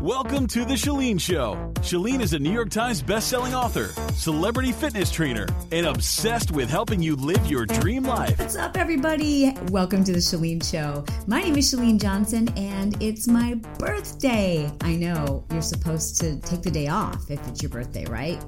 Welcome 0.00 0.46
to 0.46 0.64
The 0.64 0.76
Chalene 0.76 1.20
Show. 1.20 1.74
Chalene 1.80 2.22
is 2.22 2.32
a 2.32 2.38
New 2.38 2.50
York 2.50 2.70
Times 2.70 3.02
bestselling 3.02 3.52
author, 3.52 3.88
celebrity 4.14 4.72
fitness 4.72 5.10
trainer, 5.10 5.46
and 5.72 5.84
obsessed 5.84 6.50
with 6.52 6.70
helping 6.70 7.02
you 7.02 7.16
live 7.16 7.44
your 7.44 7.66
dream 7.66 8.04
life. 8.04 8.38
What's 8.38 8.56
up, 8.56 8.78
everybody? 8.78 9.54
Welcome 9.68 10.02
to 10.04 10.12
The 10.12 10.18
Chalene 10.18 10.64
Show. 10.64 11.04
My 11.26 11.42
name 11.42 11.54
is 11.58 11.70
Chalene 11.70 12.00
Johnson, 12.00 12.48
and 12.56 12.96
it's 13.02 13.28
my 13.28 13.60
birthday. 13.78 14.72
I 14.80 14.96
know 14.96 15.44
you're 15.50 15.60
supposed 15.60 16.18
to 16.22 16.40
take 16.40 16.62
the 16.62 16.70
day 16.70 16.88
off 16.88 17.30
if 17.30 17.46
it's 17.46 17.62
your 17.62 17.68
birthday, 17.68 18.06
right? 18.06 18.42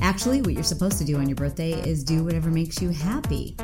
Actually, 0.00 0.42
what 0.42 0.52
you're 0.52 0.64
supposed 0.64 0.98
to 0.98 1.04
do 1.04 1.16
on 1.18 1.28
your 1.28 1.36
birthday 1.36 1.74
is 1.74 2.02
do 2.02 2.24
whatever 2.24 2.50
makes 2.50 2.82
you 2.82 2.88
happy. 2.88 3.56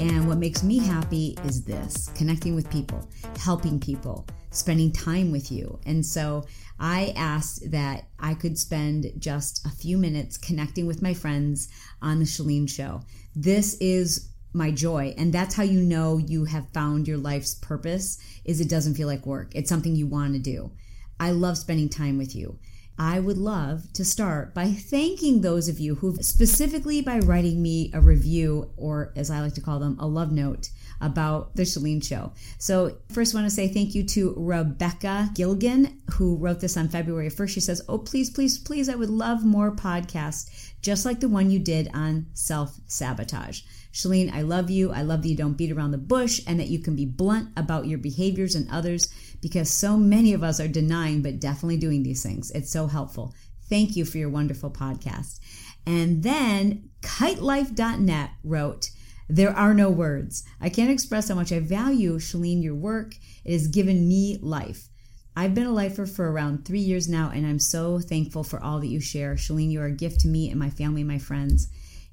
And 0.00 0.26
what 0.26 0.38
makes 0.38 0.64
me 0.64 0.80
happy 0.80 1.38
is 1.44 1.62
this 1.62 2.10
connecting 2.16 2.56
with 2.56 2.68
people, 2.68 3.08
helping 3.38 3.78
people, 3.78 4.26
spending 4.50 4.90
time 4.90 5.30
with 5.30 5.52
you. 5.52 5.78
And 5.86 6.04
so 6.04 6.44
I 6.80 7.12
asked 7.14 7.70
that 7.72 8.08
I 8.18 8.32
could 8.32 8.58
spend 8.58 9.12
just 9.18 9.66
a 9.66 9.70
few 9.70 9.98
minutes 9.98 10.38
connecting 10.38 10.86
with 10.86 11.02
my 11.02 11.12
friends 11.12 11.68
on 12.00 12.18
the 12.18 12.24
Chalene 12.24 12.68
Show. 12.68 13.02
This 13.36 13.74
is 13.74 14.30
my 14.52 14.70
joy 14.70 15.14
and 15.16 15.32
that's 15.32 15.54
how 15.54 15.62
you 15.62 15.80
know 15.80 16.18
you 16.18 16.44
have 16.46 16.72
found 16.72 17.06
your 17.06 17.18
life's 17.18 17.54
purpose 17.54 18.18
is 18.44 18.60
it 18.60 18.68
doesn't 18.68 18.94
feel 18.94 19.06
like 19.06 19.26
work. 19.26 19.52
It's 19.54 19.68
something 19.68 19.94
you 19.94 20.06
want 20.06 20.32
to 20.32 20.40
do. 20.40 20.72
I 21.20 21.30
love 21.32 21.58
spending 21.58 21.90
time 21.90 22.16
with 22.16 22.34
you. 22.34 22.58
I 22.98 23.20
would 23.20 23.38
love 23.38 23.92
to 23.94 24.04
start 24.04 24.54
by 24.54 24.72
thanking 24.72 25.40
those 25.40 25.68
of 25.68 25.78
you 25.78 25.94
who 25.96 26.16
specifically 26.16 27.00
by 27.00 27.18
writing 27.20 27.62
me 27.62 27.90
a 27.94 28.00
review, 28.00 28.72
or 28.76 29.12
as 29.16 29.30
I 29.30 29.40
like 29.40 29.54
to 29.54 29.62
call 29.62 29.78
them, 29.78 29.96
a 29.98 30.06
love 30.06 30.32
note 30.32 30.68
about 31.00 31.54
the 31.56 31.62
Chalene 31.62 32.04
Show. 32.04 32.32
So, 32.58 32.96
first, 33.08 33.34
I 33.34 33.38
want 33.38 33.48
to 33.48 33.54
say 33.54 33.68
thank 33.68 33.94
you 33.94 34.04
to 34.04 34.34
Rebecca 34.36 35.30
Gilgan, 35.34 36.00
who 36.14 36.36
wrote 36.36 36.60
this 36.60 36.76
on 36.76 36.88
February 36.88 37.28
1st. 37.28 37.48
She 37.48 37.60
says, 37.60 37.82
Oh, 37.88 37.98
please, 37.98 38.30
please, 38.30 38.58
please, 38.58 38.88
I 38.88 38.94
would 38.94 39.10
love 39.10 39.44
more 39.44 39.74
podcasts 39.74 40.70
just 40.82 41.04
like 41.04 41.20
the 41.20 41.28
one 41.28 41.50
you 41.50 41.58
did 41.58 41.90
on 41.94 42.26
self 42.34 42.78
sabotage. 42.86 43.62
Chalene, 43.92 44.32
I 44.32 44.42
love 44.42 44.70
you. 44.70 44.92
I 44.92 45.02
love 45.02 45.22
that 45.22 45.28
you 45.28 45.36
don't 45.36 45.56
beat 45.56 45.72
around 45.72 45.90
the 45.90 45.98
bush 45.98 46.40
and 46.46 46.60
that 46.60 46.68
you 46.68 46.78
can 46.78 46.94
be 46.94 47.06
blunt 47.06 47.48
about 47.56 47.86
your 47.86 47.98
behaviors 47.98 48.54
and 48.54 48.70
others 48.70 49.12
because 49.40 49.68
so 49.68 49.96
many 49.96 50.32
of 50.32 50.44
us 50.44 50.60
are 50.60 50.68
denying 50.68 51.22
but 51.22 51.40
definitely 51.40 51.76
doing 51.76 52.02
these 52.02 52.22
things. 52.22 52.50
It's 52.52 52.70
so 52.70 52.86
helpful. 52.86 53.34
Thank 53.68 53.96
you 53.96 54.04
for 54.04 54.18
your 54.18 54.28
wonderful 54.28 54.70
podcast. 54.70 55.40
And 55.86 56.22
then 56.22 56.90
kitelife.net 57.02 58.30
wrote, 58.44 58.90
There 59.30 59.56
are 59.56 59.74
no 59.74 59.90
words. 59.90 60.44
I 60.60 60.68
can't 60.68 60.90
express 60.90 61.28
how 61.28 61.36
much 61.36 61.52
I 61.52 61.60
value, 61.60 62.18
Chalene, 62.18 62.62
your 62.62 62.74
work. 62.74 63.14
It 63.44 63.52
has 63.52 63.68
given 63.68 64.08
me 64.08 64.38
life. 64.42 64.88
I've 65.36 65.54
been 65.54 65.66
a 65.66 65.72
lifer 65.72 66.06
for 66.06 66.30
around 66.30 66.64
three 66.64 66.80
years 66.80 67.08
now, 67.08 67.30
and 67.32 67.46
I'm 67.46 67.60
so 67.60 68.00
thankful 68.00 68.42
for 68.42 68.62
all 68.62 68.80
that 68.80 68.88
you 68.88 69.00
share. 69.00 69.36
Chalene, 69.36 69.70
you 69.70 69.80
are 69.80 69.86
a 69.86 69.92
gift 69.92 70.20
to 70.22 70.28
me 70.28 70.50
and 70.50 70.58
my 70.58 70.70
family 70.70 71.02
and 71.02 71.08
my 71.08 71.18
friends. 71.18 71.68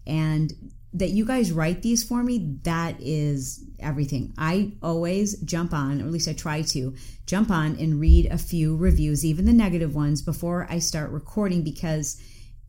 And 0.05 0.53
that 0.93 1.09
you 1.09 1.25
guys 1.25 1.51
write 1.51 1.81
these 1.81 2.03
for 2.03 2.23
me, 2.23 2.59
that 2.63 2.95
is 2.99 3.65
everything. 3.79 4.33
I 4.37 4.73
always 4.83 5.41
jump 5.41 5.73
on, 5.73 6.01
or 6.01 6.05
at 6.05 6.11
least 6.11 6.29
I 6.29 6.33
try 6.33 6.61
to 6.61 6.95
jump 7.25 7.49
on 7.49 7.75
and 7.77 7.99
read 7.99 8.27
a 8.27 8.37
few 8.37 8.77
reviews, 8.77 9.25
even 9.25 9.45
the 9.45 9.53
negative 9.53 9.95
ones, 9.95 10.21
before 10.21 10.67
I 10.69 10.79
start 10.79 11.09
recording 11.11 11.63
because 11.63 12.21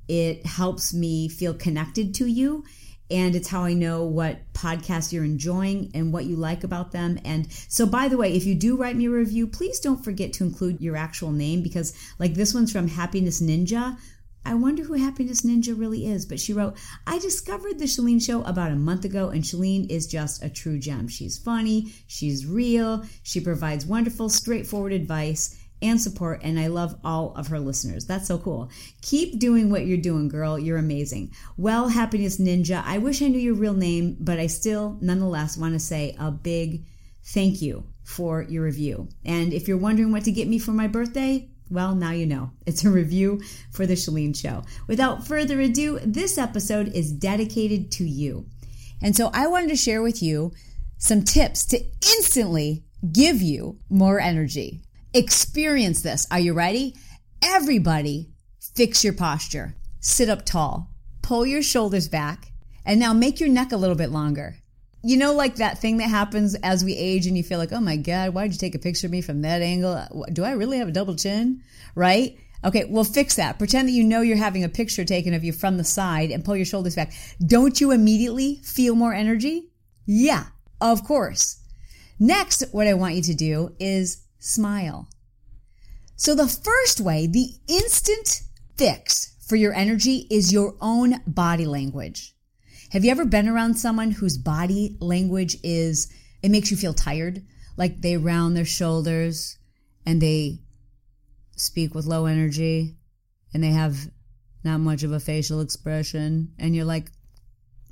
it 0.08 0.44
helps 0.46 0.94
me 0.94 1.28
feel 1.28 1.52
connected 1.52 2.14
to 2.14 2.26
you. 2.26 2.64
And 3.10 3.34
it's 3.34 3.48
how 3.48 3.64
I 3.64 3.72
know 3.72 4.04
what 4.04 4.52
podcasts 4.52 5.12
you're 5.12 5.24
enjoying 5.24 5.90
and 5.94 6.12
what 6.12 6.26
you 6.26 6.36
like 6.36 6.62
about 6.62 6.92
them. 6.92 7.18
And 7.24 7.50
so, 7.68 7.86
by 7.86 8.08
the 8.08 8.18
way, 8.18 8.34
if 8.34 8.44
you 8.44 8.54
do 8.54 8.76
write 8.76 8.96
me 8.96 9.06
a 9.06 9.10
review, 9.10 9.46
please 9.46 9.80
don't 9.80 10.04
forget 10.04 10.32
to 10.34 10.44
include 10.44 10.80
your 10.80 10.96
actual 10.96 11.32
name 11.32 11.62
because, 11.62 11.94
like, 12.18 12.34
this 12.34 12.52
one's 12.52 12.70
from 12.70 12.88
Happiness 12.88 13.40
Ninja, 13.40 13.96
I 14.48 14.54
wonder 14.54 14.82
who 14.82 14.94
Happiness 14.94 15.42
Ninja 15.42 15.78
really 15.78 16.06
is. 16.06 16.24
But 16.24 16.40
she 16.40 16.54
wrote, 16.54 16.76
I 17.06 17.18
discovered 17.18 17.78
the 17.78 17.84
Chalene 17.84 18.24
show 18.24 18.42
about 18.44 18.72
a 18.72 18.76
month 18.76 19.04
ago, 19.04 19.28
and 19.28 19.42
Chalene 19.42 19.90
is 19.90 20.06
just 20.06 20.42
a 20.42 20.48
true 20.48 20.78
gem. 20.78 21.06
She's 21.06 21.36
funny, 21.36 21.92
she's 22.06 22.46
real, 22.46 23.04
she 23.22 23.40
provides 23.40 23.84
wonderful, 23.84 24.30
straightforward 24.30 24.92
advice 24.92 25.54
and 25.80 26.00
support, 26.00 26.40
and 26.42 26.58
I 26.58 26.66
love 26.68 26.98
all 27.04 27.34
of 27.34 27.48
her 27.48 27.60
listeners. 27.60 28.06
That's 28.06 28.26
so 28.26 28.38
cool. 28.38 28.70
Keep 29.02 29.38
doing 29.38 29.70
what 29.70 29.86
you're 29.86 29.96
doing, 29.96 30.28
girl. 30.28 30.58
You're 30.58 30.78
amazing. 30.78 31.32
Well, 31.56 31.88
Happiness 31.88 32.38
Ninja, 32.38 32.82
I 32.84 32.98
wish 32.98 33.22
I 33.22 33.28
knew 33.28 33.38
your 33.38 33.54
real 33.54 33.74
name, 33.74 34.16
but 34.20 34.38
I 34.38 34.46
still 34.46 34.98
nonetheless 35.00 35.56
want 35.56 35.74
to 35.74 35.80
say 35.80 36.16
a 36.18 36.30
big 36.30 36.84
thank 37.24 37.62
you 37.62 37.84
for 38.04 38.42
your 38.42 38.64
review. 38.64 39.08
And 39.24 39.52
if 39.52 39.68
you're 39.68 39.76
wondering 39.76 40.12
what 40.12 40.24
to 40.24 40.32
get 40.32 40.48
me 40.48 40.58
for 40.58 40.72
my 40.72 40.88
birthday, 40.88 41.48
well, 41.70 41.94
now 41.94 42.12
you 42.12 42.26
know. 42.26 42.50
It's 42.66 42.84
a 42.84 42.90
review 42.90 43.40
for 43.70 43.86
The 43.86 43.94
Chalene 43.94 44.36
Show. 44.36 44.62
Without 44.86 45.26
further 45.26 45.60
ado, 45.60 45.98
this 46.04 46.38
episode 46.38 46.88
is 46.88 47.12
dedicated 47.12 47.90
to 47.92 48.04
you. 48.04 48.46
And 49.00 49.16
so 49.16 49.30
I 49.32 49.46
wanted 49.46 49.68
to 49.68 49.76
share 49.76 50.02
with 50.02 50.22
you 50.22 50.52
some 50.98 51.22
tips 51.22 51.64
to 51.66 51.82
instantly 52.16 52.84
give 53.12 53.40
you 53.40 53.78
more 53.88 54.20
energy. 54.20 54.82
Experience 55.14 56.02
this. 56.02 56.26
Are 56.30 56.40
you 56.40 56.52
ready? 56.54 56.94
Everybody, 57.42 58.30
fix 58.74 59.04
your 59.04 59.14
posture. 59.14 59.74
Sit 60.00 60.28
up 60.28 60.44
tall. 60.44 60.90
Pull 61.22 61.46
your 61.46 61.62
shoulders 61.62 62.08
back. 62.08 62.52
And 62.84 62.98
now 62.98 63.12
make 63.12 63.40
your 63.40 63.48
neck 63.48 63.72
a 63.72 63.76
little 63.76 63.96
bit 63.96 64.10
longer 64.10 64.56
you 65.02 65.16
know, 65.16 65.32
like 65.32 65.56
that 65.56 65.78
thing 65.78 65.98
that 65.98 66.08
happens 66.08 66.54
as 66.56 66.84
we 66.84 66.96
age 66.96 67.26
and 67.26 67.36
you 67.36 67.42
feel 67.42 67.58
like, 67.58 67.72
oh 67.72 67.80
my 67.80 67.96
God, 67.96 68.34
why 68.34 68.42
did 68.42 68.54
you 68.54 68.58
take 68.58 68.74
a 68.74 68.80
picture 68.80 69.06
of 69.06 69.12
me 69.12 69.20
from 69.20 69.42
that 69.42 69.62
angle? 69.62 70.26
Do 70.32 70.44
I 70.44 70.52
really 70.52 70.78
have 70.78 70.88
a 70.88 70.92
double 70.92 71.14
chin? 71.14 71.62
Right? 71.94 72.36
Okay, 72.64 72.84
well, 72.84 73.04
fix 73.04 73.36
that. 73.36 73.58
Pretend 73.58 73.88
that 73.88 73.92
you 73.92 74.02
know 74.02 74.20
you're 74.20 74.36
having 74.36 74.64
a 74.64 74.68
picture 74.68 75.04
taken 75.04 75.34
of 75.34 75.44
you 75.44 75.52
from 75.52 75.76
the 75.76 75.84
side 75.84 76.30
and 76.32 76.44
pull 76.44 76.56
your 76.56 76.66
shoulders 76.66 76.96
back. 76.96 77.12
Don't 77.44 77.80
you 77.80 77.92
immediately 77.92 78.56
feel 78.64 78.96
more 78.96 79.14
energy? 79.14 79.70
Yeah, 80.06 80.46
of 80.80 81.04
course. 81.04 81.60
Next, 82.18 82.64
what 82.72 82.88
I 82.88 82.94
want 82.94 83.14
you 83.14 83.22
to 83.22 83.34
do 83.34 83.76
is 83.78 84.24
smile. 84.38 85.08
So 86.16 86.34
the 86.34 86.48
first 86.48 87.00
way, 87.00 87.26
the 87.26 87.50
instant 87.68 88.42
fix 88.76 89.36
for 89.46 89.56
your 89.56 89.72
energy 89.72 90.26
is 90.30 90.52
your 90.52 90.74
own 90.80 91.20
body 91.26 91.66
language. 91.66 92.34
Have 92.90 93.04
you 93.04 93.10
ever 93.10 93.24
been 93.24 93.48
around 93.48 93.74
someone 93.74 94.12
whose 94.12 94.38
body 94.38 94.96
language 95.00 95.56
is, 95.62 96.12
it 96.42 96.50
makes 96.50 96.70
you 96.70 96.76
feel 96.76 96.94
tired? 96.94 97.42
Like 97.76 98.00
they 98.00 98.16
round 98.16 98.56
their 98.56 98.64
shoulders 98.64 99.58
and 100.06 100.20
they 100.20 100.60
speak 101.56 101.94
with 101.94 102.06
low 102.06 102.26
energy 102.26 102.96
and 103.52 103.62
they 103.62 103.70
have 103.70 104.10
not 104.64 104.78
much 104.78 105.02
of 105.02 105.12
a 105.12 105.20
facial 105.20 105.60
expression. 105.60 106.52
And 106.58 106.74
you're 106.74 106.84
like, 106.84 107.10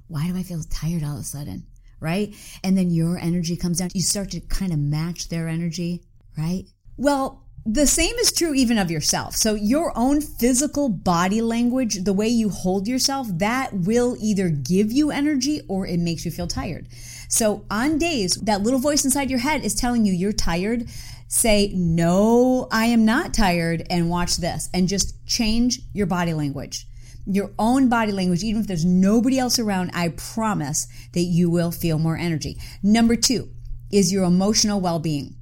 why 0.08 0.26
do 0.26 0.36
I 0.36 0.42
feel 0.42 0.62
tired 0.70 1.04
all 1.04 1.14
of 1.14 1.20
a 1.20 1.24
sudden? 1.24 1.66
Right? 2.00 2.34
And 2.64 2.76
then 2.76 2.90
your 2.90 3.18
energy 3.18 3.56
comes 3.56 3.78
down. 3.78 3.90
You 3.94 4.02
start 4.02 4.30
to 4.30 4.40
kind 4.40 4.72
of 4.72 4.78
match 4.78 5.28
their 5.28 5.48
energy, 5.48 6.04
right? 6.36 6.64
Well, 6.96 7.42
the 7.68 7.86
same 7.86 8.14
is 8.16 8.30
true 8.30 8.54
even 8.54 8.78
of 8.78 8.92
yourself. 8.92 9.34
So 9.34 9.54
your 9.54 9.92
own 9.96 10.20
physical 10.20 10.88
body 10.88 11.42
language, 11.42 12.04
the 12.04 12.12
way 12.12 12.28
you 12.28 12.48
hold 12.48 12.86
yourself, 12.86 13.26
that 13.38 13.72
will 13.72 14.16
either 14.20 14.48
give 14.48 14.92
you 14.92 15.10
energy 15.10 15.62
or 15.68 15.84
it 15.84 15.98
makes 15.98 16.24
you 16.24 16.30
feel 16.30 16.46
tired. 16.46 16.86
So 17.28 17.66
on 17.68 17.98
days 17.98 18.36
that 18.36 18.62
little 18.62 18.78
voice 18.78 19.04
inside 19.04 19.30
your 19.30 19.40
head 19.40 19.64
is 19.64 19.74
telling 19.74 20.04
you 20.06 20.12
you're 20.12 20.32
tired, 20.32 20.88
say, 21.26 21.72
no, 21.74 22.68
I 22.70 22.86
am 22.86 23.04
not 23.04 23.34
tired 23.34 23.84
and 23.90 24.08
watch 24.08 24.36
this 24.36 24.68
and 24.72 24.86
just 24.86 25.26
change 25.26 25.80
your 25.92 26.06
body 26.06 26.34
language. 26.34 26.86
Your 27.26 27.50
own 27.58 27.88
body 27.88 28.12
language, 28.12 28.44
even 28.44 28.60
if 28.60 28.68
there's 28.68 28.84
nobody 28.84 29.40
else 29.40 29.58
around, 29.58 29.90
I 29.92 30.10
promise 30.10 30.86
that 31.14 31.22
you 31.22 31.50
will 31.50 31.72
feel 31.72 31.98
more 31.98 32.16
energy. 32.16 32.58
Number 32.80 33.16
two 33.16 33.48
is 33.90 34.12
your 34.12 34.22
emotional 34.22 34.80
well-being. 34.80 35.34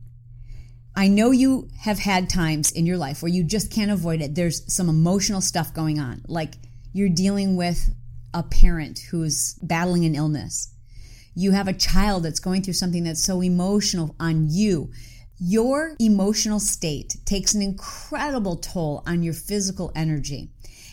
I 0.96 1.08
know 1.08 1.32
you 1.32 1.68
have 1.80 1.98
had 1.98 2.30
times 2.30 2.70
in 2.70 2.86
your 2.86 2.96
life 2.96 3.20
where 3.20 3.32
you 3.32 3.42
just 3.42 3.70
can't 3.70 3.90
avoid 3.90 4.20
it. 4.20 4.34
There's 4.34 4.72
some 4.72 4.88
emotional 4.88 5.40
stuff 5.40 5.74
going 5.74 5.98
on. 5.98 6.22
Like 6.28 6.54
you're 6.92 7.08
dealing 7.08 7.56
with 7.56 7.90
a 8.32 8.44
parent 8.44 9.00
who's 9.10 9.54
battling 9.54 10.04
an 10.04 10.14
illness. 10.14 10.72
You 11.34 11.50
have 11.50 11.66
a 11.66 11.72
child 11.72 12.22
that's 12.22 12.38
going 12.38 12.62
through 12.62 12.74
something 12.74 13.04
that's 13.04 13.24
so 13.24 13.42
emotional 13.42 14.14
on 14.20 14.48
you. 14.50 14.92
Your 15.40 15.96
emotional 15.98 16.60
state 16.60 17.16
takes 17.24 17.54
an 17.54 17.62
incredible 17.62 18.56
toll 18.56 19.02
on 19.04 19.24
your 19.24 19.34
physical 19.34 19.90
energy. 19.96 20.50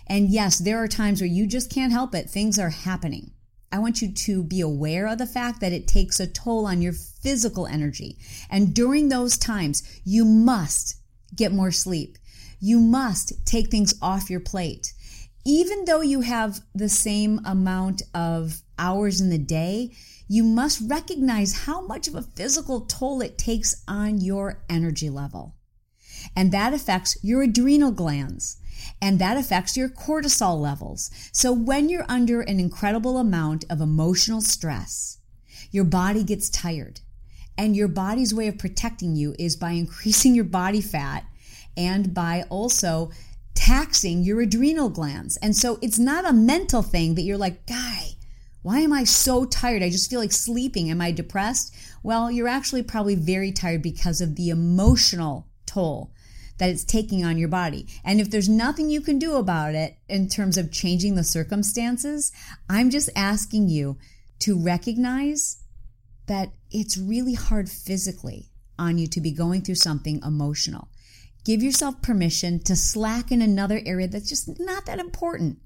And 0.08 0.30
yes, 0.30 0.58
there 0.58 0.80
are 0.80 0.88
times 0.88 1.22
where 1.22 1.28
you 1.28 1.46
just 1.46 1.72
can't 1.72 1.94
help 1.94 2.16
it. 2.16 2.28
Things 2.28 2.58
are 2.58 2.70
happening. 2.70 3.32
I 3.72 3.78
want 3.78 4.02
you 4.02 4.12
to 4.12 4.44
be 4.44 4.62
aware 4.62 5.08
of 5.08 5.20
the 5.20 5.28
fact 5.28 5.62
that 5.62 5.72
it 5.72 5.88
takes 5.88 6.20
a 6.20 6.26
toll 6.26 6.66
on 6.66 6.82
your 6.82 6.94
physical 7.22 7.68
energy. 7.68 8.18
And 8.50 8.74
during 8.74 9.10
those 9.10 9.38
times, 9.38 9.84
you 10.04 10.26
must 10.26 10.96
get 11.36 11.52
more 11.52 11.72
sleep. 11.72 12.18
You 12.60 12.80
must 12.80 13.46
take 13.46 13.70
things 13.70 13.94
off 14.02 14.30
your 14.30 14.40
plate. 14.40 14.94
Even 15.46 15.86
though 15.86 16.02
you 16.02 16.22
have 16.22 16.60
the 16.76 16.90
same 16.90 17.40
amount 17.46 18.04
of 18.14 18.62
hours 18.78 19.20
in 19.20 19.30
the 19.30 19.38
day, 19.40 19.92
you 20.28 20.44
must 20.44 20.88
recognize 20.88 21.66
how 21.66 21.82
much 21.82 22.08
of 22.08 22.16
a 22.16 22.22
physical 22.22 22.82
toll 22.82 23.22
it 23.22 23.38
takes 23.38 23.84
on 23.88 24.22
your 24.22 24.64
energy 24.70 25.10
level. 25.10 25.56
And 26.36 26.52
that 26.52 26.74
affects 26.74 27.18
your 27.24 27.42
adrenal 27.42 27.92
glands 27.92 28.58
and 29.02 29.20
that 29.20 29.38
affects 29.38 29.76
your 29.76 29.90
cortisol 29.90 30.60
levels. 30.60 31.10
So 31.32 31.52
when 31.52 31.90
you're 31.90 32.06
under 32.08 32.42
an 32.42 32.60
incredible 32.60 33.18
amount 33.18 33.66
of 33.70 33.82
emotional 33.82 34.42
stress, 34.42 35.18
your 35.72 35.84
body 35.84 36.24
gets 36.24 36.50
tired. 36.50 37.02
And 37.62 37.76
your 37.76 37.90
body's 37.90 38.34
way 38.34 38.48
of 38.48 38.58
protecting 38.58 39.16
you 39.16 39.36
is 39.38 39.56
by 39.56 39.72
increasing 39.84 40.34
your 40.34 40.46
body 40.46 40.82
fat 40.82 41.26
and 41.78 42.12
by 42.12 42.44
also 42.50 43.12
taxing 43.54 44.24
your 44.24 44.42
adrenal 44.42 44.90
glands. 44.90 45.38
And 45.38 45.56
so 45.56 45.78
it's 45.80 46.00
not 46.00 46.28
a 46.28 46.34
mental 46.34 46.82
thing 46.82 47.14
that 47.14 47.22
you're 47.22 47.38
like, 47.38 47.68
guy, 47.68 48.16
why 48.64 48.80
am 48.80 48.92
I 48.92 49.04
so 49.04 49.46
tired? 49.46 49.84
I 49.84 49.92
just 49.92 50.10
feel 50.10 50.20
like 50.20 50.32
sleeping. 50.32 50.90
Am 50.90 51.02
I 51.02 51.12
depressed? 51.12 51.76
Well, 52.02 52.32
you're 52.32 52.48
actually 52.48 52.82
probably 52.82 53.14
very 53.14 53.52
tired 53.52 53.84
because 53.84 54.22
of 54.22 54.38
the 54.38 54.50
emotional 54.50 55.48
toll 55.68 56.12
that 56.58 56.70
it's 56.70 56.84
taking 56.84 57.24
on 57.24 57.38
your 57.38 57.48
body. 57.48 57.86
And 58.04 58.20
if 58.20 58.32
there's 58.32 58.50
nothing 58.50 58.90
you 58.90 59.02
can 59.02 59.20
do 59.20 59.36
about 59.36 59.76
it 59.76 59.98
in 60.10 60.30
terms 60.30 60.58
of 60.58 60.72
changing 60.72 61.14
the 61.14 61.24
circumstances, 61.24 62.32
I'm 62.68 62.90
just 62.90 63.10
asking 63.16 63.70
you 63.70 63.98
to 64.40 64.58
recognize 64.58 65.62
that 66.32 66.54
it's 66.72 66.98
really 66.98 67.34
hard 67.34 67.70
physically 67.70 68.48
on 68.80 68.98
you 68.98 69.06
to 69.06 69.20
be 69.20 69.34
going 69.34 69.62
through 69.62 69.76
something 69.76 70.22
emotional. 70.24 70.88
Give 71.44 71.62
yourself 71.62 72.02
permission 72.02 72.64
to 72.64 72.76
slack 72.78 73.34
in 73.34 73.42
another 73.42 73.82
area 73.86 74.08
that's 74.08 74.30
just 74.30 74.58
not 74.58 74.86
that 74.86 74.98
important. 74.98 75.58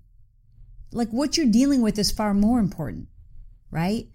Like 0.92 1.10
what 1.10 1.38
you're 1.38 1.46
dealing 1.46 1.84
with 1.84 2.00
is 2.00 2.10
far 2.10 2.34
more 2.34 2.60
important, 2.60 3.10
right? 3.70 4.08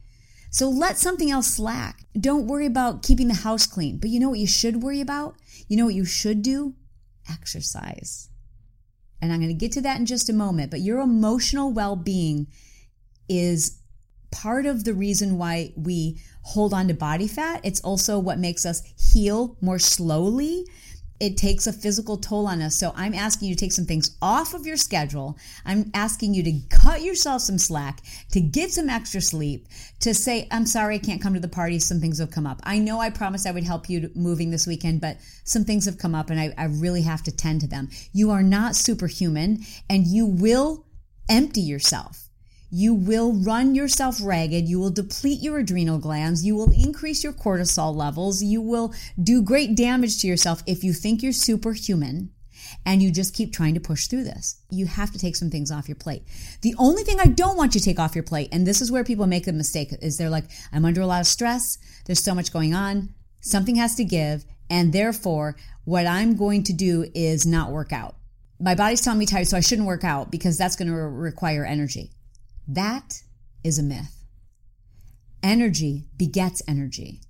So 0.51 0.69
let 0.69 0.99
something 0.99 1.31
else 1.31 1.55
slack. 1.55 2.05
Don't 2.19 2.49
worry 2.49 2.67
about 2.67 3.05
keeping 3.05 3.29
the 3.29 3.35
house 3.35 3.65
clean. 3.65 3.99
But 3.99 4.11
you 4.11 4.19
know 4.19 4.31
what 4.31 4.41
you 4.41 4.49
should 4.49 4.83
worry 4.83 5.01
about? 5.01 5.37
You 5.69 5.77
know 5.77 5.85
what 5.85 5.95
you 5.95 6.05
should 6.05 6.43
do? 6.43 6.75
Exercise. 7.31 8.29
And 9.23 9.33
I'm 9.33 9.39
going 9.39 9.51
to 9.51 9.55
get 9.55 9.71
to 9.73 9.81
that 9.83 10.01
in 10.01 10.07
just 10.07 10.29
a 10.29 10.33
moment. 10.33 10.73
But 10.73 10.81
your 10.81 10.99
emotional 10.99 11.73
well 11.73 11.95
being 11.95 12.49
is 13.29 13.81
part 14.31 14.67
of 14.67 14.85
the 14.85 14.95
reason 14.95 15.39
why 15.39 15.73
we 15.77 16.21
hold 16.43 16.73
on 16.73 16.89
to 16.89 16.95
body 16.95 17.29
fat. 17.29 17.61
It's 17.65 17.81
also 17.81 18.19
what 18.19 18.39
makes 18.39 18.65
us 18.65 18.83
heal 18.97 19.57
more 19.61 19.79
slowly 19.79 20.65
it 21.21 21.37
takes 21.37 21.67
a 21.67 21.73
physical 21.73 22.17
toll 22.17 22.47
on 22.47 22.63
us. 22.63 22.75
So 22.75 22.93
I'm 22.97 23.15
asking 23.15 23.49
you 23.49 23.55
to 23.55 23.61
take 23.61 23.73
some 23.73 23.85
things 23.85 24.17
off 24.23 24.55
of 24.55 24.67
your 24.67 24.79
schedule. 24.79 25.39
I'm 25.67 25.91
asking 25.93 26.33
you 26.33 26.43
to 26.43 26.61
cut 26.71 27.03
yourself 27.03 27.43
some 27.43 27.59
slack, 27.59 28.01
to 28.33 28.41
get 28.41 28.73
some 28.73 28.89
extra 28.89 29.21
sleep, 29.21 29.69
to 30.01 30.15
say, 30.15 30.49
I'm 30.51 30.65
sorry, 30.65 30.95
I 30.95 30.99
can't 30.99 31.21
come 31.21 31.35
to 31.35 31.41
the 31.41 31.47
party. 31.47 31.79
Some 31.79 32.01
things 32.01 32.19
have 32.19 32.31
come 32.31 32.47
up. 32.47 32.61
I 32.65 32.79
know 32.79 32.99
I 32.99 33.11
promised 33.11 33.47
I 33.47 33.53
would 33.53 33.65
help 33.65 33.91
you 33.91 34.11
moving 34.15 34.51
this 34.51 34.67
weekend, 34.67 35.03
but 35.03 35.19
some 35.45 35.65
things 35.65 35.85
have 35.85 35.99
come 35.99 36.15
up 36.15 36.31
and 36.31 36.41
I, 36.41 36.55
I 36.57 36.65
really 36.65 37.03
have 37.03 37.23
to 37.25 37.37
tend 37.37 37.61
to 37.61 37.69
them. 37.69 37.91
You 38.13 38.31
are 38.31 38.43
not 38.43 38.75
superhuman 38.75 39.59
and 39.91 40.07
you 40.07 40.25
will 40.25 40.87
empty 41.29 41.61
yourself 41.61 42.30
you 42.71 42.95
will 42.95 43.33
run 43.33 43.75
yourself 43.75 44.19
ragged. 44.23 44.69
You 44.69 44.79
will 44.79 44.91
deplete 44.91 45.43
your 45.43 45.59
adrenal 45.59 45.99
glands. 45.99 46.45
You 46.45 46.55
will 46.55 46.71
increase 46.71 47.25
your 47.25 47.33
cortisol 47.33 47.95
levels. 47.95 48.43
You 48.43 48.63
will 48.63 48.95
do 49.23 49.43
great 49.43 49.75
damage 49.75 50.21
to 50.21 50.29
yourself 50.29 50.63
if 50.67 50.85
you 50.85 50.93
think 50.93 51.23
you're 51.23 51.33
superhuman 51.33 52.31
and 52.87 53.03
you 53.03 53.11
just 53.11 53.35
keep 53.35 53.53
trying 53.53 53.75
to 53.75 53.81
push 53.81 54.07
through 54.07 54.25
this. 54.25 54.61
You 54.71 54.87
have 54.87 55.11
to 55.13 55.19
take 55.19 55.35
some 55.35 55.51
things 55.51 55.73
off 55.73 55.89
your 55.89 55.97
plate. 55.97 56.23
The 56.63 56.75
only 56.79 57.03
thing 57.03 57.19
I 57.19 57.27
don't 57.27 57.57
want 57.57 57.75
you 57.75 57.81
to 57.81 57.85
take 57.85 57.99
off 57.99 58.15
your 58.15 58.25
plate, 58.25 58.49
and 58.53 58.67
this 58.67 58.81
is 58.81 58.93
where 58.93 59.03
people 59.03 59.27
make 59.27 59.49
a 59.49 59.53
mistake, 59.53 59.93
is 60.01 60.17
they're 60.17 60.31
like, 60.31 60.45
I'm 60.73 60.85
under 60.85 61.01
a 61.01 61.07
lot 61.07 61.21
of 61.21 61.27
stress. 61.27 61.79
There's 62.07 62.23
so 62.23 62.35
much 62.35 62.53
going 62.53 62.75
on. 62.75 63.15
Something 63.41 63.77
has 63.77 63.97
to 63.97 64.05
give. 64.05 64.45
And 64.69 64.93
therefore, 64.93 65.57
what 65.85 66.07
I'm 66.07 66.37
going 66.37 66.63
to 66.65 66.73
do 66.73 67.11
is 67.15 67.45
not 67.45 67.73
work 67.73 67.93
out. 67.93 68.15
My 68.61 68.75
body's 68.75 69.01
telling 69.01 69.19
me 69.19 69.27
tired, 69.27 69.49
so 69.49 69.57
I 69.57 69.61
shouldn't 69.61 69.89
work 69.89 70.05
out 70.05 70.31
because 70.31 70.57
that's 70.57 70.77
going 70.77 70.89
to 70.89 70.95
require 70.95 71.65
energy. 71.65 72.13
That 72.73 73.25
is 73.65 73.81
a 73.81 73.83
myth. 73.83 74.25
Energy 75.43 76.07
begets 76.17 76.63
energy. 76.69 77.21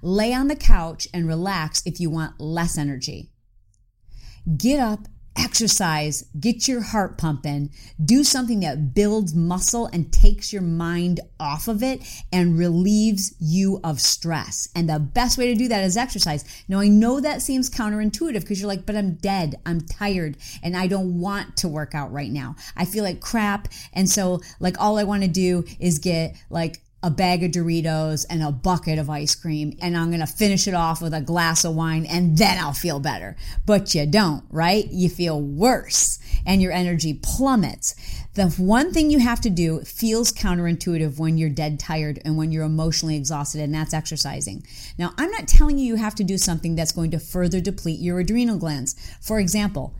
Lay 0.00 0.32
on 0.32 0.46
the 0.46 0.54
couch 0.54 1.08
and 1.12 1.26
relax 1.26 1.82
if 1.84 1.98
you 1.98 2.08
want 2.08 2.38
less 2.40 2.78
energy. 2.78 3.32
Get 4.56 4.78
up 4.78 5.08
exercise, 5.36 6.24
get 6.40 6.66
your 6.66 6.80
heart 6.80 7.18
pumping, 7.18 7.70
do 8.04 8.24
something 8.24 8.60
that 8.60 8.94
builds 8.94 9.34
muscle 9.34 9.86
and 9.86 10.12
takes 10.12 10.52
your 10.52 10.62
mind 10.62 11.20
off 11.38 11.68
of 11.68 11.82
it 11.82 12.02
and 12.32 12.58
relieves 12.58 13.34
you 13.40 13.80
of 13.84 14.00
stress. 14.00 14.68
And 14.74 14.88
the 14.88 14.98
best 14.98 15.38
way 15.38 15.46
to 15.48 15.54
do 15.54 15.68
that 15.68 15.84
is 15.84 15.96
exercise. 15.96 16.44
Now, 16.68 16.80
I 16.80 16.88
know 16.88 17.20
that 17.20 17.42
seems 17.42 17.70
counterintuitive 17.70 18.40
because 18.40 18.60
you're 18.60 18.68
like, 18.68 18.86
but 18.86 18.96
I'm 18.96 19.14
dead, 19.14 19.56
I'm 19.66 19.80
tired, 19.80 20.36
and 20.62 20.76
I 20.76 20.86
don't 20.86 21.20
want 21.20 21.56
to 21.58 21.68
work 21.68 21.94
out 21.94 22.12
right 22.12 22.30
now. 22.30 22.56
I 22.76 22.84
feel 22.84 23.04
like 23.04 23.20
crap. 23.20 23.68
And 23.92 24.08
so, 24.08 24.40
like, 24.60 24.80
all 24.80 24.98
I 24.98 25.04
want 25.04 25.22
to 25.22 25.28
do 25.28 25.64
is 25.78 25.98
get 25.98 26.36
like 26.50 26.82
a 27.06 27.10
bag 27.10 27.44
of 27.44 27.52
Doritos 27.52 28.26
and 28.28 28.42
a 28.42 28.50
bucket 28.50 28.98
of 28.98 29.08
ice 29.08 29.36
cream, 29.36 29.78
and 29.80 29.96
I'm 29.96 30.10
gonna 30.10 30.26
finish 30.26 30.66
it 30.66 30.74
off 30.74 31.00
with 31.00 31.14
a 31.14 31.20
glass 31.20 31.64
of 31.64 31.76
wine, 31.76 32.04
and 32.04 32.36
then 32.36 32.58
I'll 32.58 32.72
feel 32.72 32.98
better. 32.98 33.36
But 33.64 33.94
you 33.94 34.06
don't, 34.06 34.42
right? 34.50 34.90
You 34.90 35.08
feel 35.08 35.40
worse, 35.40 36.18
and 36.44 36.60
your 36.60 36.72
energy 36.72 37.14
plummets. 37.14 37.94
The 38.34 38.48
one 38.50 38.92
thing 38.92 39.12
you 39.12 39.20
have 39.20 39.40
to 39.42 39.50
do 39.50 39.82
feels 39.82 40.32
counterintuitive 40.32 41.16
when 41.16 41.38
you're 41.38 41.48
dead 41.48 41.78
tired 41.78 42.20
and 42.24 42.36
when 42.36 42.50
you're 42.50 42.64
emotionally 42.64 43.14
exhausted, 43.14 43.60
and 43.60 43.72
that's 43.72 43.94
exercising. 43.94 44.66
Now, 44.98 45.14
I'm 45.16 45.30
not 45.30 45.46
telling 45.46 45.78
you 45.78 45.86
you 45.86 45.94
have 45.94 46.16
to 46.16 46.24
do 46.24 46.36
something 46.36 46.74
that's 46.74 46.90
going 46.90 47.12
to 47.12 47.20
further 47.20 47.60
deplete 47.60 48.00
your 48.00 48.18
adrenal 48.18 48.58
glands. 48.58 48.96
For 49.20 49.38
example, 49.38 49.94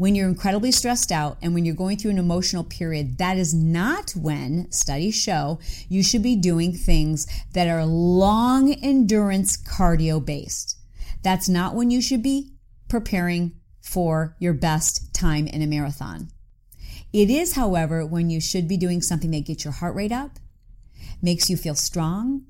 when 0.00 0.14
you're 0.14 0.30
incredibly 0.30 0.72
stressed 0.72 1.12
out 1.12 1.36
and 1.42 1.52
when 1.52 1.66
you're 1.66 1.74
going 1.74 1.94
through 1.94 2.10
an 2.10 2.16
emotional 2.16 2.64
period, 2.64 3.18
that 3.18 3.36
is 3.36 3.52
not 3.52 4.12
when 4.12 4.66
studies 4.72 5.14
show 5.14 5.60
you 5.90 6.02
should 6.02 6.22
be 6.22 6.34
doing 6.34 6.72
things 6.72 7.26
that 7.52 7.68
are 7.68 7.84
long 7.84 8.72
endurance 8.72 9.58
cardio 9.58 10.24
based. 10.24 10.78
That's 11.22 11.50
not 11.50 11.74
when 11.74 11.90
you 11.90 12.00
should 12.00 12.22
be 12.22 12.54
preparing 12.88 13.52
for 13.82 14.36
your 14.38 14.54
best 14.54 15.12
time 15.12 15.46
in 15.46 15.60
a 15.60 15.66
marathon. 15.66 16.30
It 17.12 17.28
is, 17.28 17.52
however, 17.52 18.06
when 18.06 18.30
you 18.30 18.40
should 18.40 18.66
be 18.66 18.78
doing 18.78 19.02
something 19.02 19.32
that 19.32 19.44
gets 19.44 19.64
your 19.64 19.74
heart 19.74 19.94
rate 19.94 20.12
up, 20.12 20.38
makes 21.20 21.50
you 21.50 21.58
feel 21.58 21.74
strong, 21.74 22.46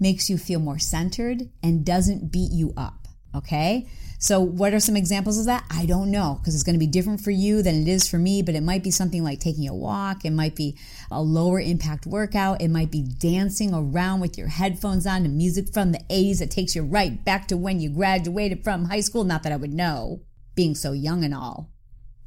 makes 0.00 0.28
you 0.28 0.36
feel 0.36 0.58
more 0.58 0.80
centered, 0.80 1.50
and 1.62 1.86
doesn't 1.86 2.32
beat 2.32 2.50
you 2.50 2.74
up. 2.76 3.06
Okay? 3.32 3.88
So, 4.22 4.38
what 4.38 4.74
are 4.74 4.80
some 4.80 4.98
examples 4.98 5.38
of 5.38 5.46
that? 5.46 5.64
I 5.70 5.86
don't 5.86 6.10
know 6.10 6.38
because 6.38 6.54
it's 6.54 6.62
going 6.62 6.74
to 6.74 6.78
be 6.78 6.86
different 6.86 7.22
for 7.22 7.30
you 7.30 7.62
than 7.62 7.80
it 7.80 7.88
is 7.88 8.06
for 8.06 8.18
me, 8.18 8.42
but 8.42 8.54
it 8.54 8.62
might 8.62 8.84
be 8.84 8.90
something 8.90 9.24
like 9.24 9.40
taking 9.40 9.66
a 9.66 9.74
walk. 9.74 10.26
It 10.26 10.32
might 10.32 10.54
be 10.54 10.76
a 11.10 11.22
lower 11.22 11.58
impact 11.58 12.04
workout. 12.04 12.60
It 12.60 12.68
might 12.68 12.90
be 12.90 13.00
dancing 13.00 13.72
around 13.72 14.20
with 14.20 14.36
your 14.36 14.48
headphones 14.48 15.06
on 15.06 15.22
to 15.22 15.30
music 15.30 15.72
from 15.72 15.92
the 15.92 16.04
80s 16.10 16.40
that 16.40 16.50
takes 16.50 16.76
you 16.76 16.82
right 16.82 17.24
back 17.24 17.48
to 17.48 17.56
when 17.56 17.80
you 17.80 17.88
graduated 17.88 18.62
from 18.62 18.84
high 18.84 19.00
school. 19.00 19.24
Not 19.24 19.42
that 19.44 19.52
I 19.52 19.56
would 19.56 19.72
know, 19.72 20.20
being 20.54 20.74
so 20.74 20.92
young 20.92 21.24
and 21.24 21.34
all 21.34 21.70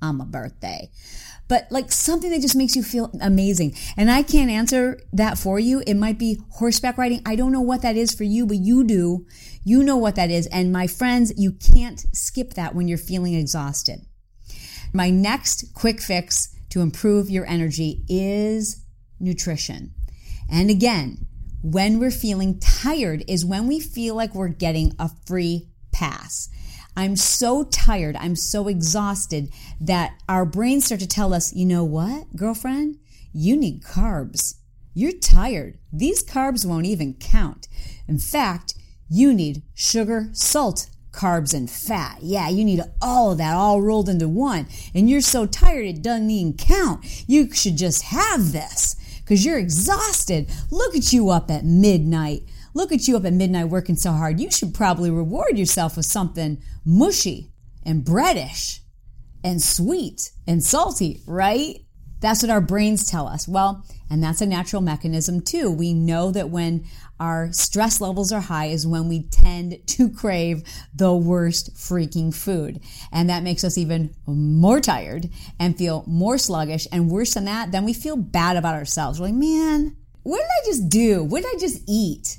on 0.02 0.18
my 0.18 0.26
birthday 0.26 0.90
but 1.48 1.68
like 1.70 1.92
something 1.92 2.32
that 2.32 2.42
just 2.42 2.56
makes 2.56 2.76
you 2.76 2.84
feel 2.84 3.12
amazing. 3.22 3.76
And 3.98 4.10
I 4.10 4.24
can't 4.24 4.50
answer 4.50 5.00
that 5.12 5.38
for 5.38 5.60
you. 5.60 5.84
It 5.86 5.96
might 5.96 6.18
be 6.18 6.40
horseback 6.52 6.98
riding. 6.98 7.22
I 7.26 7.36
don't 7.36 7.52
know 7.52 7.62
what 7.62 7.82
that 7.82 7.96
is 7.96 8.14
for 8.14 8.24
you, 8.24 8.46
but 8.46 8.58
you 8.58 8.84
do. 8.84 9.26
You 9.64 9.84
know 9.84 9.98
what 9.98 10.16
that 10.16 10.32
is. 10.32 10.48
And 10.48 10.72
my 10.72 10.88
friends, 10.88 11.34
you 11.38 11.52
can't 11.52 12.06
skip 12.14 12.54
that 12.54 12.76
when 12.76 12.88
you're 12.88 12.98
feeling 12.98 13.34
exhausted. 13.34 14.00
My 14.94 15.10
next 15.10 15.74
quick 15.74 16.02
fix 16.02 16.56
to 16.70 16.82
improve 16.82 17.30
your 17.30 17.46
energy 17.46 18.04
is 18.08 18.84
nutrition. 19.20 19.94
And 20.52 20.70
again, 20.70 21.26
when 21.62 22.00
we're 22.00 22.12
feeling 22.12 22.60
tired 22.60 23.24
is 23.28 23.46
when 23.46 23.68
we 23.68 23.80
feel 23.80 24.16
like 24.16 24.36
we're 24.36 24.50
getting 24.50 24.94
a 25.00 25.10
free 25.26 25.70
pass. 25.92 26.50
I'm 26.96 27.16
so 27.16 27.64
tired, 27.64 28.16
I'm 28.20 28.36
so 28.36 28.68
exhausted 28.68 29.52
that 29.82 30.22
our 30.30 30.46
brains 30.46 30.86
start 30.86 31.02
to 31.02 31.08
tell 31.08 31.34
us, 31.34 31.54
you 31.54 31.66
know 31.66 31.84
what, 31.84 32.36
girlfriend? 32.36 32.98
You 33.34 33.58
need 33.58 33.84
carbs. 33.84 34.56
You're 34.94 35.12
tired. 35.12 35.80
These 35.92 36.24
carbs 36.24 36.66
won't 36.66 36.86
even 36.86 37.16
count. 37.16 37.68
In 38.08 38.20
fact, 38.20 38.76
you 39.10 39.34
need 39.34 39.64
sugar, 39.74 40.30
salt, 40.34 40.90
carbs 41.12 41.54
and 41.54 41.70
fat. 41.70 42.20
Yeah, 42.22 42.50
you 42.50 42.66
need 42.66 42.82
all 43.02 43.32
of 43.32 43.38
that 43.38 43.56
all 43.56 43.82
rolled 43.82 44.10
into 44.10 44.28
one. 44.28 44.68
And 44.94 45.10
you're 45.10 45.22
so 45.22 45.46
tired 45.46 45.86
it 45.86 46.02
doesn't 46.02 46.30
even 46.30 46.54
count. 46.54 47.06
You 47.28 47.52
should 47.52 47.78
just 47.78 48.04
have 48.04 48.52
this 48.52 48.96
because 49.20 49.46
you're 49.46 49.60
exhausted. 49.60 50.52
Look 50.70 50.96
at 50.96 51.14
you 51.14 51.30
up 51.30 51.50
at 51.50 51.66
midnight. 51.66 52.44
Look 52.74 52.92
at 52.92 53.08
you 53.08 53.18
up 53.18 53.26
at 53.26 53.34
midnight 53.34 53.70
working 53.70 53.96
so 53.96 54.12
hard. 54.12 54.40
You 54.40 54.50
should 54.50 54.74
probably 54.74 55.12
reward 55.12 55.58
yourself 55.58 55.96
with 55.96 56.06
something 56.06 56.62
mushy 56.84 57.52
and 57.86 58.04
breadish 58.04 58.80
and 59.44 59.62
sweet 59.62 60.32
and 60.48 60.64
salty, 60.64 61.22
right? 61.28 61.86
That's 62.20 62.42
what 62.42 62.50
our 62.50 62.62
brains 62.62 63.10
tell 63.10 63.28
us. 63.28 63.50
Well, 63.50 63.86
and 64.10 64.24
that's 64.24 64.40
a 64.40 64.46
natural 64.46 64.82
mechanism 64.82 65.42
too. 65.42 65.70
We 65.70 65.94
know 65.94 66.32
that 66.32 66.50
when 66.50 66.86
our 67.20 67.52
stress 67.52 68.00
levels 68.00 68.32
are 68.32 68.40
high 68.40 68.68
is 68.68 68.88
when 68.88 69.10
we 69.10 69.24
tend 69.24 69.86
to 69.88 70.10
crave 70.10 70.64
the 70.96 71.14
worst 71.14 71.76
freaking 71.76 72.34
food. 72.34 72.80
And 73.12 73.30
that 73.30 73.44
makes 73.44 73.66
us 73.66 73.78
even 73.78 74.16
more 74.26 74.80
tired 74.80 75.30
and 75.60 75.78
feel 75.78 76.06
more 76.08 76.38
sluggish. 76.38 76.88
And 76.94 77.12
worse 77.12 77.34
than 77.34 77.46
that, 77.46 77.74
then 77.74 77.84
we 77.84 77.94
feel 77.94 78.16
bad 78.16 78.56
about 78.56 78.76
ourselves. 78.76 79.20
We're 79.20 79.28
like, 79.28 79.36
man, 79.36 79.98
what 80.24 80.38
did 80.38 80.46
I 80.46 80.66
just 80.66 80.90
do? 80.90 81.24
What 81.26 81.44
did 81.44 81.56
I 81.56 81.60
just 81.60 81.82
eat? 81.88 82.38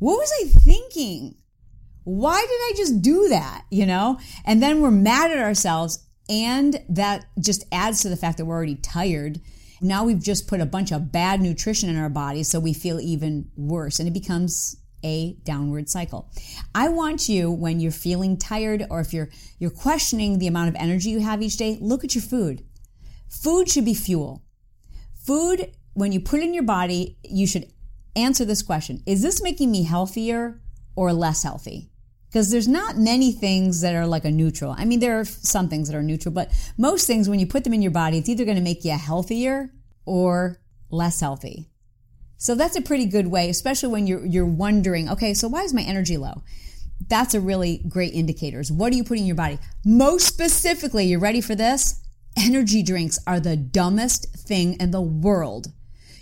What 0.00 0.16
was 0.16 0.32
I 0.42 0.48
thinking? 0.48 1.36
Why 2.04 2.40
did 2.40 2.48
I 2.50 2.72
just 2.76 3.00
do 3.00 3.28
that? 3.28 3.64
You 3.70 3.86
know? 3.86 4.18
And 4.44 4.62
then 4.62 4.80
we're 4.80 4.90
mad 4.90 5.30
at 5.30 5.38
ourselves. 5.38 6.04
And 6.28 6.82
that 6.88 7.26
just 7.38 7.64
adds 7.70 8.02
to 8.02 8.08
the 8.08 8.16
fact 8.16 8.38
that 8.38 8.46
we're 8.46 8.56
already 8.56 8.76
tired. 8.76 9.40
Now 9.80 10.04
we've 10.04 10.22
just 10.22 10.48
put 10.48 10.60
a 10.60 10.66
bunch 10.66 10.92
of 10.92 11.12
bad 11.12 11.40
nutrition 11.40 11.88
in 11.88 11.96
our 11.96 12.08
bodies, 12.08 12.48
so 12.48 12.60
we 12.60 12.72
feel 12.72 13.00
even 13.00 13.50
worse. 13.56 13.98
And 13.98 14.08
it 14.08 14.12
becomes 14.12 14.76
a 15.02 15.34
downward 15.44 15.88
cycle. 15.88 16.30
I 16.74 16.88
want 16.88 17.28
you 17.28 17.50
when 17.50 17.80
you're 17.80 17.92
feeling 17.92 18.36
tired 18.36 18.86
or 18.90 19.00
if 19.00 19.12
you're 19.14 19.30
you're 19.58 19.70
questioning 19.70 20.38
the 20.38 20.46
amount 20.46 20.68
of 20.68 20.76
energy 20.76 21.10
you 21.10 21.20
have 21.20 21.42
each 21.42 21.56
day, 21.56 21.78
look 21.80 22.04
at 22.04 22.14
your 22.14 22.22
food. 22.22 22.64
Food 23.28 23.70
should 23.70 23.84
be 23.84 23.94
fuel. 23.94 24.44
Food 25.26 25.74
when 25.94 26.12
you 26.12 26.20
put 26.20 26.40
in 26.40 26.54
your 26.54 26.62
body, 26.62 27.18
you 27.24 27.46
should 27.46 27.72
answer 28.16 28.44
this 28.44 28.62
question. 28.62 29.02
Is 29.06 29.22
this 29.22 29.42
making 29.42 29.70
me 29.70 29.84
healthier 29.84 30.60
or 30.96 31.12
less 31.12 31.42
healthy? 31.42 31.90
Because 32.28 32.50
there's 32.50 32.68
not 32.68 32.96
many 32.96 33.32
things 33.32 33.80
that 33.80 33.94
are 33.94 34.06
like 34.06 34.24
a 34.24 34.30
neutral. 34.30 34.74
I 34.78 34.84
mean, 34.84 35.00
there 35.00 35.18
are 35.18 35.24
some 35.24 35.68
things 35.68 35.88
that 35.88 35.96
are 35.96 36.02
neutral, 36.02 36.32
but 36.32 36.52
most 36.78 37.06
things, 37.06 37.28
when 37.28 37.40
you 37.40 37.46
put 37.46 37.64
them 37.64 37.74
in 37.74 37.82
your 37.82 37.90
body, 37.90 38.18
it's 38.18 38.28
either 38.28 38.44
going 38.44 38.56
to 38.56 38.62
make 38.62 38.84
you 38.84 38.92
healthier 38.92 39.72
or 40.04 40.60
less 40.90 41.20
healthy. 41.20 41.70
So 42.36 42.54
that's 42.54 42.76
a 42.76 42.82
pretty 42.82 43.06
good 43.06 43.26
way, 43.26 43.50
especially 43.50 43.90
when 43.90 44.06
you're, 44.06 44.24
you're 44.24 44.46
wondering, 44.46 45.10
okay, 45.10 45.34
so 45.34 45.48
why 45.48 45.62
is 45.62 45.74
my 45.74 45.82
energy 45.82 46.16
low? 46.16 46.42
That's 47.08 47.34
a 47.34 47.40
really 47.40 47.82
great 47.88 48.14
indicators. 48.14 48.70
What 48.70 48.92
are 48.92 48.96
you 48.96 49.04
putting 49.04 49.24
in 49.24 49.26
your 49.26 49.36
body? 49.36 49.58
Most 49.84 50.26
specifically, 50.26 51.06
you're 51.06 51.20
ready 51.20 51.40
for 51.40 51.54
this? 51.54 52.00
Energy 52.36 52.82
drinks 52.82 53.18
are 53.26 53.40
the 53.40 53.56
dumbest 53.56 54.32
thing 54.36 54.74
in 54.80 54.90
the 54.90 55.00
world. 55.00 55.66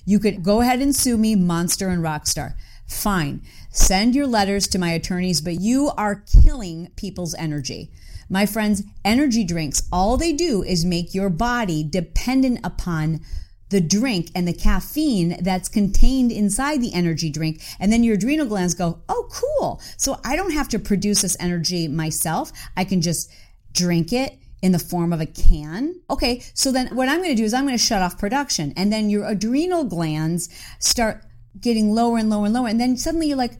You 0.08 0.18
could 0.18 0.42
go 0.42 0.62
ahead 0.62 0.80
and 0.80 0.96
sue 0.96 1.18
me, 1.18 1.36
Monster 1.36 1.90
and 1.90 2.02
Rockstar. 2.02 2.54
Fine. 2.86 3.42
Send 3.70 4.14
your 4.14 4.26
letters 4.26 4.66
to 4.68 4.78
my 4.78 4.92
attorneys, 4.92 5.42
but 5.42 5.60
you 5.60 5.90
are 5.98 6.24
killing 6.42 6.90
people's 6.96 7.34
energy. 7.34 7.90
My 8.30 8.46
friends, 8.46 8.84
energy 9.04 9.44
drinks, 9.44 9.82
all 9.92 10.16
they 10.16 10.32
do 10.32 10.62
is 10.62 10.82
make 10.82 11.12
your 11.12 11.28
body 11.28 11.84
dependent 11.84 12.60
upon 12.64 13.20
the 13.68 13.82
drink 13.82 14.30
and 14.34 14.48
the 14.48 14.54
caffeine 14.54 15.36
that's 15.42 15.68
contained 15.68 16.32
inside 16.32 16.80
the 16.80 16.94
energy 16.94 17.28
drink. 17.28 17.60
And 17.78 17.92
then 17.92 18.02
your 18.02 18.14
adrenal 18.14 18.46
glands 18.46 18.72
go, 18.72 19.02
Oh, 19.10 19.28
cool. 19.30 19.78
So 19.98 20.20
I 20.24 20.36
don't 20.36 20.52
have 20.52 20.70
to 20.70 20.78
produce 20.78 21.20
this 21.20 21.36
energy 21.38 21.86
myself. 21.86 22.50
I 22.78 22.84
can 22.84 23.02
just 23.02 23.30
drink 23.74 24.14
it 24.14 24.38
in 24.62 24.72
the 24.72 24.78
form 24.78 25.12
of 25.12 25.20
a 25.20 25.26
can. 25.26 26.00
Okay. 26.10 26.42
So 26.54 26.72
then 26.72 26.94
what 26.94 27.08
I'm 27.08 27.18
going 27.18 27.30
to 27.30 27.34
do 27.34 27.44
is 27.44 27.54
I'm 27.54 27.64
going 27.64 27.78
to 27.78 27.82
shut 27.82 28.02
off 28.02 28.18
production 28.18 28.72
and 28.76 28.92
then 28.92 29.10
your 29.10 29.26
adrenal 29.26 29.84
glands 29.84 30.48
start 30.78 31.22
getting 31.60 31.92
lower 31.92 32.18
and 32.18 32.30
lower 32.30 32.46
and 32.46 32.54
lower. 32.54 32.68
And 32.68 32.80
then 32.80 32.96
suddenly 32.96 33.28
you're 33.28 33.36
like, 33.36 33.58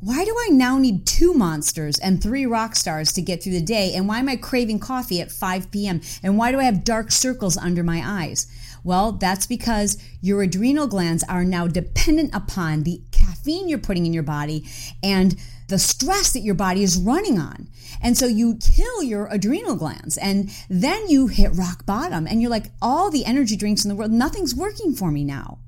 why 0.00 0.24
do 0.24 0.34
I 0.46 0.50
now 0.50 0.78
need 0.78 1.06
two 1.06 1.34
monsters 1.34 1.98
and 1.98 2.22
three 2.22 2.46
rock 2.46 2.76
stars 2.76 3.12
to 3.14 3.22
get 3.22 3.42
through 3.42 3.54
the 3.54 3.60
day? 3.60 3.92
And 3.94 4.06
why 4.06 4.20
am 4.20 4.28
I 4.28 4.36
craving 4.36 4.78
coffee 4.78 5.20
at 5.20 5.32
5 5.32 5.70
p.m.? 5.72 6.00
And 6.22 6.38
why 6.38 6.52
do 6.52 6.60
I 6.60 6.64
have 6.64 6.84
dark 6.84 7.10
circles 7.10 7.56
under 7.56 7.82
my 7.82 8.02
eyes? 8.04 8.46
Well, 8.84 9.12
that's 9.12 9.46
because 9.46 9.98
your 10.20 10.42
adrenal 10.42 10.86
glands 10.86 11.24
are 11.24 11.44
now 11.44 11.66
dependent 11.66 12.34
upon 12.34 12.82
the 12.82 13.02
caffeine 13.12 13.68
you're 13.68 13.78
putting 13.78 14.06
in 14.06 14.12
your 14.12 14.22
body 14.22 14.64
and 15.02 15.36
the 15.68 15.78
stress 15.78 16.32
that 16.32 16.40
your 16.40 16.54
body 16.54 16.82
is 16.82 16.96
running 16.96 17.38
on. 17.38 17.68
And 18.02 18.16
so 18.16 18.26
you 18.26 18.56
kill 18.56 19.02
your 19.02 19.26
adrenal 19.30 19.76
glands 19.76 20.16
and 20.16 20.50
then 20.68 21.08
you 21.08 21.26
hit 21.26 21.54
rock 21.54 21.84
bottom 21.84 22.26
and 22.26 22.40
you're 22.40 22.50
like, 22.50 22.66
all 22.80 23.10
the 23.10 23.24
energy 23.24 23.56
drinks 23.56 23.84
in 23.84 23.88
the 23.88 23.94
world, 23.94 24.10
nothing's 24.10 24.54
working 24.54 24.94
for 24.94 25.10
me 25.10 25.24
now. 25.24 25.58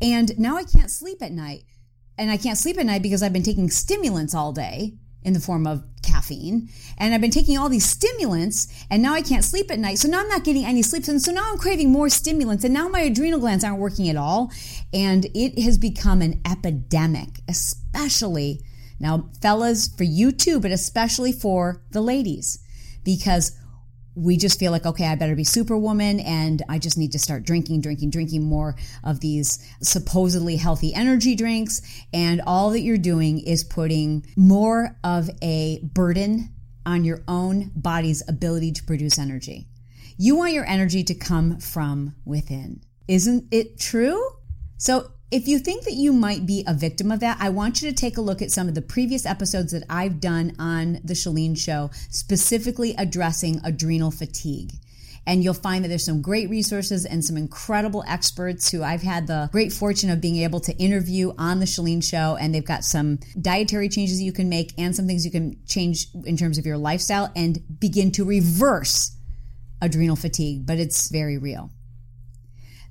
And 0.00 0.38
now 0.38 0.56
I 0.56 0.64
can't 0.64 0.90
sleep 0.90 1.22
at 1.22 1.32
night. 1.32 1.64
And 2.18 2.30
I 2.30 2.36
can't 2.36 2.58
sleep 2.58 2.78
at 2.78 2.86
night 2.86 3.02
because 3.02 3.22
I've 3.22 3.32
been 3.32 3.42
taking 3.42 3.70
stimulants 3.70 4.34
all 4.34 4.52
day 4.52 4.94
in 5.24 5.32
the 5.32 5.40
form 5.40 5.66
of 5.66 5.84
caffeine. 6.02 6.68
And 6.98 7.14
I've 7.14 7.20
been 7.20 7.30
taking 7.30 7.56
all 7.56 7.68
these 7.68 7.84
stimulants 7.84 8.68
and 8.90 9.02
now 9.02 9.14
I 9.14 9.22
can't 9.22 9.44
sleep 9.44 9.70
at 9.70 9.78
night. 9.78 9.98
So 9.98 10.08
now 10.08 10.20
I'm 10.20 10.28
not 10.28 10.44
getting 10.44 10.64
any 10.64 10.82
sleep. 10.82 11.06
And 11.08 11.22
so 11.22 11.32
now 11.32 11.50
I'm 11.50 11.58
craving 11.58 11.90
more 11.90 12.08
stimulants 12.08 12.64
and 12.64 12.74
now 12.74 12.88
my 12.88 13.00
adrenal 13.00 13.40
glands 13.40 13.64
aren't 13.64 13.78
working 13.78 14.08
at 14.08 14.16
all. 14.16 14.50
And 14.92 15.26
it 15.34 15.62
has 15.62 15.78
become 15.78 16.22
an 16.22 16.40
epidemic, 16.44 17.40
especially 17.48 18.62
now, 19.02 19.30
fellas, 19.40 19.88
for 19.88 20.04
you 20.04 20.30
too, 20.30 20.60
but 20.60 20.70
especially 20.70 21.32
for 21.32 21.82
the 21.90 22.00
ladies, 22.00 22.60
because 23.02 23.58
we 24.14 24.36
just 24.36 24.58
feel 24.58 24.72
like, 24.72 24.86
okay, 24.86 25.06
I 25.06 25.14
better 25.14 25.34
be 25.34 25.44
superwoman 25.44 26.20
and 26.20 26.62
I 26.68 26.78
just 26.78 26.98
need 26.98 27.12
to 27.12 27.18
start 27.18 27.44
drinking, 27.44 27.80
drinking, 27.80 28.10
drinking 28.10 28.42
more 28.42 28.76
of 29.04 29.20
these 29.20 29.58
supposedly 29.80 30.56
healthy 30.56 30.94
energy 30.94 31.34
drinks. 31.34 31.82
And 32.12 32.42
all 32.46 32.70
that 32.70 32.80
you're 32.80 32.98
doing 32.98 33.38
is 33.38 33.64
putting 33.64 34.26
more 34.36 34.96
of 35.02 35.30
a 35.42 35.80
burden 35.82 36.50
on 36.84 37.04
your 37.04 37.22
own 37.26 37.70
body's 37.74 38.22
ability 38.28 38.72
to 38.72 38.82
produce 38.84 39.18
energy. 39.18 39.68
You 40.18 40.36
want 40.36 40.52
your 40.52 40.66
energy 40.66 41.04
to 41.04 41.14
come 41.14 41.58
from 41.58 42.14
within. 42.24 42.82
Isn't 43.08 43.52
it 43.52 43.78
true? 43.78 44.36
So 44.76 45.12
if 45.32 45.48
you 45.48 45.58
think 45.58 45.84
that 45.84 45.94
you 45.94 46.12
might 46.12 46.44
be 46.44 46.62
a 46.66 46.74
victim 46.74 47.10
of 47.10 47.20
that, 47.20 47.38
I 47.40 47.48
want 47.48 47.80
you 47.80 47.88
to 47.88 47.96
take 47.96 48.18
a 48.18 48.20
look 48.20 48.42
at 48.42 48.50
some 48.50 48.68
of 48.68 48.74
the 48.74 48.82
previous 48.82 49.24
episodes 49.24 49.72
that 49.72 49.84
I've 49.88 50.20
done 50.20 50.54
on 50.58 51.00
The 51.02 51.14
Chalene 51.14 51.56
Show, 51.56 51.90
specifically 52.10 52.94
addressing 52.98 53.58
adrenal 53.64 54.10
fatigue. 54.10 54.72
And 55.26 55.42
you'll 55.42 55.54
find 55.54 55.82
that 55.82 55.88
there's 55.88 56.04
some 56.04 56.20
great 56.20 56.50
resources 56.50 57.06
and 57.06 57.24
some 57.24 57.38
incredible 57.38 58.04
experts 58.06 58.70
who 58.70 58.82
I've 58.82 59.02
had 59.02 59.26
the 59.26 59.48
great 59.52 59.72
fortune 59.72 60.10
of 60.10 60.20
being 60.20 60.36
able 60.36 60.60
to 60.60 60.76
interview 60.76 61.32
on 61.38 61.60
The 61.60 61.66
Chalene 61.66 62.04
Show. 62.04 62.36
And 62.36 62.54
they've 62.54 62.62
got 62.62 62.84
some 62.84 63.18
dietary 63.40 63.88
changes 63.88 64.20
you 64.20 64.32
can 64.32 64.50
make 64.50 64.74
and 64.76 64.94
some 64.94 65.06
things 65.06 65.24
you 65.24 65.30
can 65.30 65.56
change 65.64 66.08
in 66.26 66.36
terms 66.36 66.58
of 66.58 66.66
your 66.66 66.76
lifestyle 66.76 67.32
and 67.34 67.58
begin 67.80 68.12
to 68.12 68.24
reverse 68.24 69.16
adrenal 69.80 70.16
fatigue. 70.16 70.66
But 70.66 70.78
it's 70.78 71.08
very 71.08 71.38
real. 71.38 71.70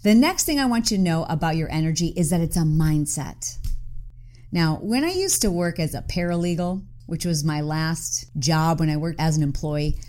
The 0.03 0.15
next 0.15 0.45
thing 0.45 0.59
I 0.59 0.65
want 0.65 0.89
you 0.89 0.97
to 0.97 1.03
know 1.03 1.25
about 1.25 1.57
your 1.57 1.71
energy 1.71 2.07
is 2.17 2.31
that 2.31 2.41
it's 2.41 2.57
a 2.57 2.61
mindset. 2.61 3.57
Now, 4.51 4.79
when 4.81 5.03
I 5.03 5.11
used 5.11 5.43
to 5.43 5.51
work 5.51 5.79
as 5.79 5.93
a 5.93 6.01
paralegal, 6.01 6.83
which 7.05 7.23
was 7.23 7.43
my 7.43 7.61
last 7.61 8.25
job 8.39 8.79
when 8.79 8.89
I 8.89 8.97
worked 8.97 9.19
as 9.19 9.37
an 9.37 9.43
employee, 9.43 9.99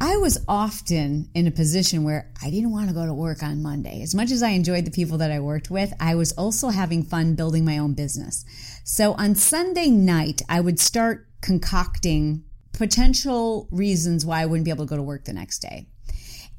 I 0.00 0.16
was 0.16 0.42
often 0.48 1.28
in 1.34 1.46
a 1.46 1.50
position 1.50 2.02
where 2.02 2.32
I 2.42 2.48
didn't 2.48 2.72
want 2.72 2.88
to 2.88 2.94
go 2.94 3.04
to 3.04 3.12
work 3.12 3.42
on 3.42 3.60
Monday. 3.60 4.00
As 4.00 4.14
much 4.14 4.30
as 4.30 4.42
I 4.42 4.50
enjoyed 4.50 4.86
the 4.86 4.90
people 4.90 5.18
that 5.18 5.30
I 5.30 5.40
worked 5.40 5.70
with, 5.70 5.92
I 6.00 6.14
was 6.14 6.32
also 6.32 6.70
having 6.70 7.02
fun 7.02 7.34
building 7.34 7.66
my 7.66 7.76
own 7.76 7.92
business. 7.92 8.46
So 8.84 9.12
on 9.12 9.34
Sunday 9.34 9.88
night, 9.88 10.40
I 10.48 10.60
would 10.60 10.80
start 10.80 11.28
concocting 11.42 12.44
potential 12.72 13.68
reasons 13.70 14.24
why 14.24 14.40
I 14.40 14.46
wouldn't 14.46 14.64
be 14.64 14.70
able 14.70 14.86
to 14.86 14.90
go 14.90 14.96
to 14.96 15.02
work 15.02 15.26
the 15.26 15.34
next 15.34 15.58
day. 15.58 15.88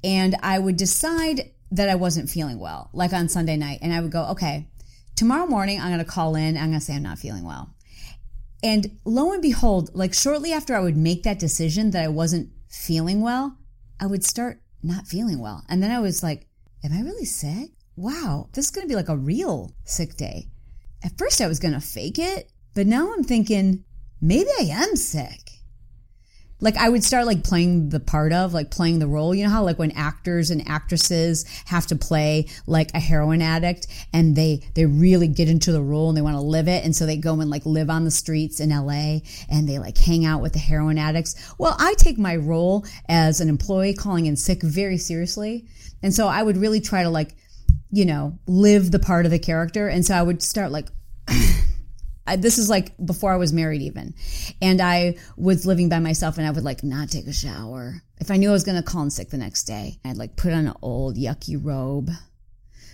And 0.03 0.35
I 0.43 0.59
would 0.59 0.77
decide 0.77 1.51
that 1.71 1.89
I 1.89 1.95
wasn't 1.95 2.29
feeling 2.29 2.59
well, 2.59 2.89
like 2.93 3.13
on 3.13 3.29
Sunday 3.29 3.57
night. 3.57 3.79
And 3.81 3.93
I 3.93 4.01
would 4.01 4.11
go, 4.11 4.25
okay, 4.27 4.67
tomorrow 5.15 5.47
morning 5.47 5.79
I'm 5.79 5.87
going 5.87 5.99
to 5.99 6.05
call 6.05 6.35
in. 6.35 6.57
I'm 6.57 6.69
going 6.69 6.79
to 6.79 6.85
say 6.85 6.95
I'm 6.95 7.03
not 7.03 7.19
feeling 7.19 7.45
well. 7.45 7.73
And 8.63 8.99
lo 9.05 9.31
and 9.31 9.41
behold, 9.41 9.89
like 9.93 10.13
shortly 10.13 10.53
after 10.53 10.75
I 10.75 10.81
would 10.81 10.97
make 10.97 11.23
that 11.23 11.39
decision 11.39 11.91
that 11.91 12.03
I 12.03 12.09
wasn't 12.09 12.49
feeling 12.69 13.21
well, 13.21 13.57
I 13.99 14.05
would 14.05 14.23
start 14.23 14.61
not 14.83 15.07
feeling 15.07 15.39
well. 15.39 15.63
And 15.69 15.81
then 15.81 15.91
I 15.91 15.99
was 15.99 16.21
like, 16.21 16.47
am 16.83 16.93
I 16.93 17.01
really 17.01 17.25
sick? 17.25 17.71
Wow, 17.95 18.49
this 18.53 18.65
is 18.65 18.71
going 18.71 18.85
to 18.85 18.89
be 18.89 18.95
like 18.95 19.09
a 19.09 19.17
real 19.17 19.73
sick 19.83 20.15
day. 20.15 20.47
At 21.03 21.17
first 21.17 21.41
I 21.41 21.47
was 21.47 21.59
going 21.59 21.73
to 21.73 21.81
fake 21.81 22.19
it, 22.19 22.51
but 22.73 22.87
now 22.87 23.13
I'm 23.13 23.23
thinking 23.23 23.83
maybe 24.21 24.49
I 24.59 24.63
am 24.63 24.95
sick. 24.95 25.50
Like 26.61 26.77
I 26.77 26.87
would 26.87 27.03
start 27.03 27.25
like 27.25 27.43
playing 27.43 27.89
the 27.89 27.99
part 27.99 28.31
of 28.31 28.53
like 28.53 28.71
playing 28.71 28.99
the 28.99 29.07
role. 29.07 29.35
You 29.35 29.43
know 29.43 29.49
how 29.49 29.63
like 29.63 29.79
when 29.79 29.91
actors 29.91 30.51
and 30.51 30.65
actresses 30.67 31.45
have 31.65 31.87
to 31.87 31.95
play 31.95 32.47
like 32.67 32.91
a 32.93 32.99
heroin 32.99 33.41
addict 33.41 33.87
and 34.13 34.35
they 34.35 34.61
they 34.75 34.85
really 34.85 35.27
get 35.27 35.49
into 35.49 35.71
the 35.71 35.81
role 35.81 36.09
and 36.09 36.17
they 36.17 36.21
want 36.21 36.37
to 36.37 36.41
live 36.41 36.67
it 36.67 36.85
and 36.85 36.95
so 36.95 37.05
they 37.05 37.17
go 37.17 37.39
and 37.41 37.49
like 37.49 37.65
live 37.65 37.89
on 37.89 38.05
the 38.05 38.11
streets 38.11 38.59
in 38.59 38.69
LA 38.69 39.19
and 39.49 39.67
they 39.67 39.79
like 39.79 39.97
hang 39.97 40.23
out 40.23 40.41
with 40.41 40.53
the 40.53 40.59
heroin 40.59 40.97
addicts. 40.97 41.53
Well, 41.57 41.75
I 41.79 41.95
take 41.95 42.17
my 42.17 42.35
role 42.35 42.85
as 43.09 43.41
an 43.41 43.49
employee 43.49 43.93
calling 43.93 44.27
in 44.27 44.35
sick 44.35 44.61
very 44.61 44.97
seriously. 44.97 45.65
And 46.03 46.13
so 46.13 46.27
I 46.27 46.41
would 46.41 46.57
really 46.57 46.79
try 46.79 47.03
to 47.03 47.09
like 47.09 47.35
you 47.91 48.05
know, 48.05 48.39
live 48.47 48.91
the 48.91 48.99
part 48.99 49.25
of 49.25 49.31
the 49.31 49.39
character. 49.39 49.89
And 49.89 50.05
so 50.05 50.15
I 50.15 50.21
would 50.21 50.41
start 50.41 50.71
like 50.71 50.87
I, 52.27 52.35
this 52.35 52.57
is 52.57 52.69
like 52.69 52.93
before 53.03 53.31
I 53.31 53.37
was 53.37 53.53
married 53.53 53.81
even. 53.81 54.13
And 54.61 54.81
I 54.81 55.17
was 55.37 55.65
living 55.65 55.89
by 55.89 55.99
myself 55.99 56.37
and 56.37 56.47
I 56.47 56.51
would 56.51 56.63
like 56.63 56.83
not 56.83 57.09
take 57.09 57.27
a 57.27 57.33
shower. 57.33 58.03
If 58.19 58.29
I 58.29 58.37
knew 58.37 58.49
I 58.49 58.53
was 58.53 58.63
going 58.63 58.77
to 58.77 58.83
call 58.83 59.03
in 59.03 59.09
sick 59.09 59.29
the 59.29 59.37
next 59.37 59.63
day, 59.63 59.99
I'd 60.05 60.17
like 60.17 60.35
put 60.35 60.53
on 60.53 60.67
an 60.67 60.73
old 60.81 61.17
yucky 61.17 61.57
robe 61.59 62.11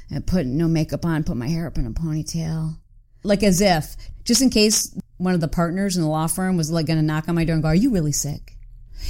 and 0.10 0.25
put 0.25 0.46
no 0.46 0.67
makeup 0.67 1.05
on, 1.05 1.24
put 1.24 1.36
my 1.38 1.50
hair 1.50 1.67
up 1.67 1.77
in 1.77 1.86
a 1.86 1.91
ponytail. 1.91 2.77
Like 3.24 3.43
as 3.43 3.60
if, 3.60 3.96
just 4.24 4.41
in 4.41 4.50
case 4.50 4.98
one 5.17 5.34
of 5.34 5.41
the 5.41 5.48
partners 5.48 5.98
in 5.98 6.03
the 6.03 6.10
law 6.10 6.27
firm 6.27 6.55
was 6.55 6.72
like 6.72 6.86
going 6.86 7.00
to 7.00 7.05
knock 7.05 7.27
on 7.27 7.36
my 7.36 7.43
door 7.43 7.55
and 7.55 7.63
go, 7.63 7.69
are 7.69 7.75
you 7.75 7.91
really 7.91 8.13
sick? 8.13 8.55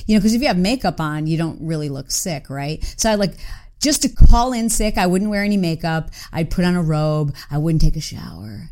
You 0.06 0.16
know, 0.16 0.20
because 0.20 0.34
if 0.34 0.42
you 0.42 0.48
have 0.48 0.58
makeup 0.58 1.00
on, 1.00 1.28
you 1.28 1.38
don't 1.38 1.62
really 1.62 1.90
look 1.90 2.12
sick, 2.12 2.50
right? 2.50 2.84
So 2.98 3.12
I 3.12 3.16
like, 3.16 3.36
just 3.80 4.02
to 4.02 4.10
call 4.10 4.54
in 4.54 4.70
sick, 4.70 4.98
I 4.98 5.06
wouldn't 5.06 5.30
wear 5.30 5.44
any 5.44 5.58
makeup. 5.58 6.10
I'd 6.34 6.50
put 6.50 6.66
on 6.66 6.76
a 6.76 6.82
robe. 6.82 7.36
I 7.52 7.60
wouldn't 7.60 7.82
take 7.82 7.96
a 7.96 8.02
shower. 8.02 8.72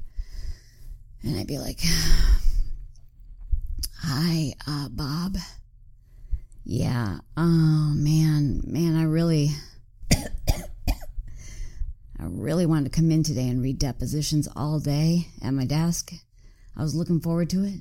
And 1.26 1.40
I'd 1.40 1.48
be 1.48 1.58
like, 1.58 1.80
Hi, 4.08 4.54
uh, 4.68 4.88
Bob. 4.90 5.38
Yeah. 6.64 7.18
Oh, 7.36 7.92
man. 7.96 8.62
Man, 8.68 8.96
I 8.96 9.04
really, 9.04 9.50
I 10.14 10.24
really 12.20 12.68
wanted 12.68 12.92
to 12.92 12.96
come 12.96 13.10
in 13.10 13.24
today 13.24 13.48
and 13.50 13.64
read 13.64 13.80
depositions 13.80 14.48
all 14.56 14.80
day 14.80 15.30
at 15.42 15.56
my 15.56 15.66
desk. 15.66 16.14
I 16.78 16.84
was 16.84 16.94
looking 16.94 17.20
forward 17.20 17.50
to 17.50 17.64
it. 17.64 17.80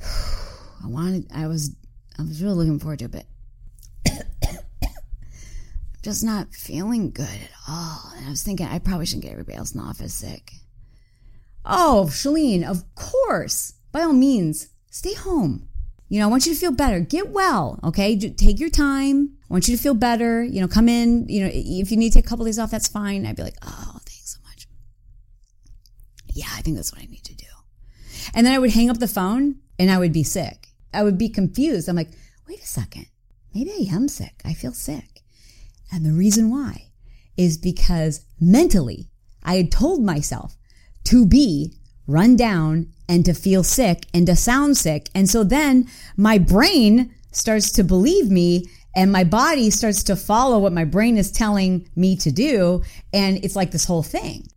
I 0.04 0.86
wanted, 0.88 1.30
I 1.32 1.46
was, 1.46 1.70
I 2.18 2.22
was 2.22 2.42
really 2.42 2.56
looking 2.56 2.80
forward 2.80 2.98
to 2.98 3.04
it, 3.04 3.12
but 3.12 3.26
just 6.02 6.24
not 6.24 6.52
feeling 6.52 7.12
good 7.12 7.28
at 7.28 7.50
all. 7.68 8.12
And 8.16 8.26
I 8.26 8.30
was 8.30 8.42
thinking 8.42 8.66
I 8.66 8.80
probably 8.80 9.06
shouldn't 9.06 9.22
get 9.22 9.32
everybody 9.32 9.56
else 9.56 9.72
in 9.72 9.80
the 9.80 9.86
office 9.86 10.14
sick. 10.14 10.52
Oh, 11.64 12.06
Chalene, 12.10 12.64
of 12.64 12.84
course. 12.94 13.74
By 13.92 14.02
all 14.02 14.12
means, 14.12 14.68
stay 14.90 15.14
home. 15.14 15.68
You 16.08 16.18
know, 16.18 16.26
I 16.26 16.30
want 16.30 16.46
you 16.46 16.54
to 16.54 16.60
feel 16.60 16.72
better. 16.72 17.00
Get 17.00 17.30
well, 17.30 17.78
okay? 17.84 18.18
Take 18.18 18.58
your 18.58 18.70
time. 18.70 19.36
I 19.48 19.54
want 19.54 19.68
you 19.68 19.76
to 19.76 19.82
feel 19.82 19.94
better. 19.94 20.42
You 20.42 20.60
know, 20.60 20.68
come 20.68 20.88
in. 20.88 21.28
You 21.28 21.44
know, 21.44 21.50
if 21.52 21.90
you 21.90 21.96
need 21.96 22.10
to 22.10 22.18
take 22.18 22.26
a 22.26 22.28
couple 22.28 22.44
days 22.44 22.58
off, 22.58 22.70
that's 22.70 22.88
fine. 22.88 23.26
I'd 23.26 23.36
be 23.36 23.42
like, 23.42 23.58
oh, 23.62 23.98
thanks 24.04 24.34
so 24.34 24.40
much. 24.48 24.66
Yeah, 26.32 26.48
I 26.54 26.62
think 26.62 26.76
that's 26.76 26.92
what 26.92 27.02
I 27.02 27.06
need 27.06 27.24
to 27.24 27.34
do. 27.34 27.46
And 28.34 28.46
then 28.46 28.54
I 28.54 28.58
would 28.58 28.70
hang 28.70 28.90
up 28.90 28.98
the 28.98 29.08
phone 29.08 29.56
and 29.78 29.90
I 29.90 29.98
would 29.98 30.12
be 30.12 30.24
sick. 30.24 30.68
I 30.92 31.04
would 31.04 31.18
be 31.18 31.28
confused. 31.28 31.88
I'm 31.88 31.96
like, 31.96 32.10
wait 32.48 32.60
a 32.60 32.66
second. 32.66 33.06
Maybe 33.54 33.70
I 33.70 33.94
am 33.94 34.08
sick. 34.08 34.40
I 34.44 34.54
feel 34.54 34.72
sick. 34.72 35.22
And 35.92 36.04
the 36.04 36.12
reason 36.12 36.50
why 36.50 36.90
is 37.36 37.56
because 37.56 38.24
mentally 38.40 39.08
I 39.42 39.56
had 39.56 39.72
told 39.72 40.02
myself 40.02 40.56
to 41.04 41.26
be 41.26 41.74
run 42.06 42.36
down 42.36 42.92
and 43.08 43.24
to 43.24 43.34
feel 43.34 43.62
sick 43.62 44.06
and 44.12 44.26
to 44.26 44.36
sound 44.36 44.76
sick. 44.76 45.08
And 45.14 45.28
so 45.28 45.44
then 45.44 45.88
my 46.16 46.38
brain 46.38 47.14
starts 47.32 47.70
to 47.72 47.84
believe 47.84 48.30
me 48.30 48.66
and 48.94 49.12
my 49.12 49.24
body 49.24 49.70
starts 49.70 50.02
to 50.04 50.16
follow 50.16 50.58
what 50.58 50.72
my 50.72 50.84
brain 50.84 51.16
is 51.16 51.30
telling 51.30 51.88
me 51.94 52.16
to 52.16 52.32
do. 52.32 52.82
And 53.12 53.44
it's 53.44 53.56
like 53.56 53.70
this 53.70 53.84
whole 53.84 54.02
thing. 54.02 54.48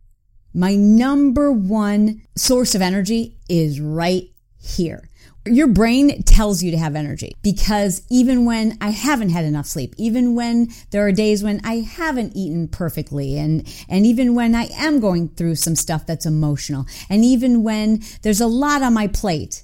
My 0.53 0.75
number 0.75 1.51
one 1.51 2.21
source 2.35 2.75
of 2.75 2.81
energy 2.81 3.37
is 3.49 3.79
right 3.79 4.29
here. 4.59 5.09
Your 5.45 5.67
brain 5.67 6.23
tells 6.23 6.63
you 6.63 6.71
to 6.71 6.77
have 6.77 6.95
energy 6.95 7.35
because 7.41 8.01
even 8.09 8.45
when 8.45 8.77
I 8.79 8.91
haven't 8.91 9.31
had 9.31 9.43
enough 9.43 9.65
sleep, 9.65 9.93
even 9.97 10.35
when 10.35 10.69
there 10.91 11.05
are 11.05 11.11
days 11.11 11.43
when 11.43 11.59
I 11.65 11.81
haven't 11.81 12.35
eaten 12.35 12.69
perfectly 12.69 13.37
and, 13.37 13.67
and 13.89 14.05
even 14.05 14.35
when 14.35 14.55
I 14.55 14.69
am 14.73 15.01
going 15.01 15.29
through 15.29 15.55
some 15.55 15.75
stuff 15.75 16.05
that's 16.05 16.25
emotional 16.25 16.85
and 17.09 17.25
even 17.25 17.61
when 17.61 18.01
there's 18.21 18.39
a 18.39 18.47
lot 18.47 18.83
on 18.83 18.93
my 18.93 19.07
plate, 19.07 19.63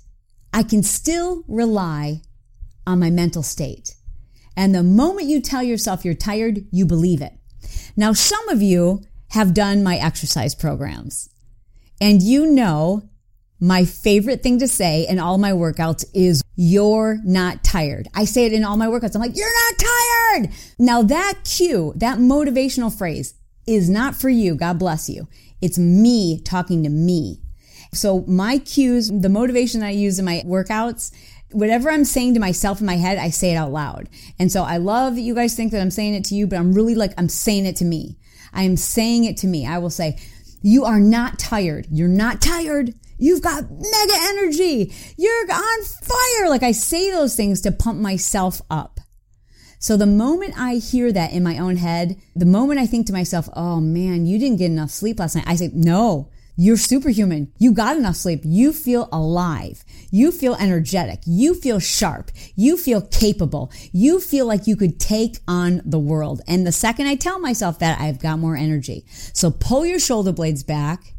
I 0.53 0.63
can 0.63 0.83
still 0.83 1.43
rely 1.47 2.23
on 2.85 2.99
my 2.99 3.09
mental 3.09 3.43
state. 3.43 3.95
And 4.57 4.75
the 4.75 4.83
moment 4.83 5.27
you 5.27 5.39
tell 5.39 5.63
yourself 5.63 6.03
you're 6.03 6.13
tired, 6.13 6.65
you 6.71 6.85
believe 6.85 7.21
it. 7.21 7.33
Now, 7.95 8.11
some 8.13 8.49
of 8.49 8.61
you 8.61 9.03
have 9.29 9.53
done 9.53 9.83
my 9.83 9.97
exercise 9.97 10.55
programs 10.55 11.29
and 12.01 12.21
you 12.21 12.45
know 12.45 13.03
my 13.59 13.83
favorite 13.85 14.41
thing 14.41 14.59
to 14.59 14.67
say 14.67 15.05
in 15.07 15.19
all 15.19 15.37
my 15.37 15.51
workouts 15.51 16.05
is 16.13 16.41
you're 16.55 17.19
not 17.23 17.63
tired. 17.63 18.07
I 18.15 18.25
say 18.25 18.45
it 18.45 18.53
in 18.53 18.63
all 18.63 18.77
my 18.77 18.87
workouts. 18.87 19.15
I'm 19.15 19.21
like, 19.21 19.35
you're 19.35 19.47
not 19.47 19.77
tired. 19.77 20.49
Now 20.77 21.01
that 21.03 21.39
cue, 21.43 21.93
that 21.97 22.19
motivational 22.19 22.95
phrase 22.95 23.33
is 23.67 23.89
not 23.89 24.15
for 24.15 24.29
you. 24.29 24.55
God 24.55 24.79
bless 24.79 25.09
you. 25.09 25.27
It's 25.61 25.77
me 25.77 26.39
talking 26.41 26.83
to 26.83 26.89
me. 26.89 27.41
So 27.93 28.21
my 28.27 28.59
cues, 28.59 29.09
the 29.09 29.29
motivation 29.29 29.83
I 29.83 29.91
use 29.91 30.19
in 30.19 30.25
my 30.25 30.43
workouts, 30.45 31.11
whatever 31.51 31.89
I'm 31.89 32.05
saying 32.05 32.35
to 32.35 32.39
myself 32.39 32.79
in 32.79 32.85
my 32.85 32.97
head, 32.97 33.17
I 33.17 33.29
say 33.29 33.51
it 33.51 33.55
out 33.55 33.71
loud. 33.71 34.07
And 34.37 34.51
so 34.51 34.63
I 34.63 34.77
love 34.77 35.15
that 35.15 35.21
you 35.21 35.35
guys 35.35 35.55
think 35.55 35.71
that 35.71 35.81
I'm 35.81 35.91
saying 35.91 36.13
it 36.13 36.25
to 36.25 36.35
you, 36.35 36.47
but 36.47 36.59
I'm 36.59 36.73
really 36.73 36.95
like, 36.95 37.13
I'm 37.17 37.29
saying 37.29 37.65
it 37.65 37.75
to 37.77 37.85
me. 37.85 38.17
I 38.53 38.63
am 38.63 38.77
saying 38.77 39.25
it 39.25 39.37
to 39.37 39.47
me. 39.47 39.65
I 39.65 39.79
will 39.79 39.89
say, 39.89 40.17
you 40.61 40.85
are 40.85 40.99
not 40.99 41.39
tired. 41.39 41.87
You're 41.91 42.07
not 42.07 42.41
tired. 42.41 42.93
You've 43.19 43.41
got 43.41 43.69
mega 43.69 44.13
energy. 44.17 44.93
You're 45.17 45.51
on 45.51 45.83
fire. 45.83 46.49
Like 46.49 46.63
I 46.63 46.71
say 46.71 47.11
those 47.11 47.35
things 47.35 47.61
to 47.61 47.71
pump 47.71 47.99
myself 47.99 48.61
up. 48.69 48.99
So 49.77 49.95
the 49.95 50.05
moment 50.05 50.55
I 50.57 50.75
hear 50.75 51.11
that 51.11 51.31
in 51.31 51.43
my 51.43 51.57
own 51.57 51.77
head, 51.77 52.17
the 52.35 52.45
moment 52.45 52.79
I 52.79 52.85
think 52.85 53.07
to 53.07 53.13
myself, 53.13 53.47
oh 53.53 53.79
man, 53.79 54.25
you 54.25 54.37
didn't 54.37 54.57
get 54.57 54.71
enough 54.71 54.89
sleep 54.89 55.19
last 55.19 55.35
night, 55.35 55.45
I 55.47 55.55
say, 55.55 55.69
no, 55.73 56.29
you're 56.57 56.75
superhuman. 56.75 57.53
You 57.57 57.71
got 57.71 57.95
enough 57.95 58.17
sleep. 58.17 58.41
You 58.43 58.73
feel 58.73 59.07
alive. 59.13 59.85
You 60.11 60.33
feel 60.33 60.55
energetic. 60.55 61.21
You 61.25 61.53
feel 61.53 61.79
sharp. 61.79 62.31
You 62.57 62.75
feel 62.75 63.01
capable. 63.01 63.71
You 63.93 64.19
feel 64.19 64.45
like 64.45 64.67
you 64.67 64.75
could 64.75 64.99
take 64.99 65.37
on 65.47 65.81
the 65.85 65.99
world. 65.99 66.41
And 66.49 66.67
the 66.67 66.73
second 66.73 67.07
I 67.07 67.15
tell 67.15 67.39
myself 67.39 67.79
that, 67.79 68.01
I've 68.01 68.19
got 68.19 68.39
more 68.39 68.57
energy. 68.57 69.05
So 69.07 69.51
pull 69.51 69.85
your 69.85 69.99
shoulder 69.99 70.33
blades 70.33 70.63
back 70.63 71.13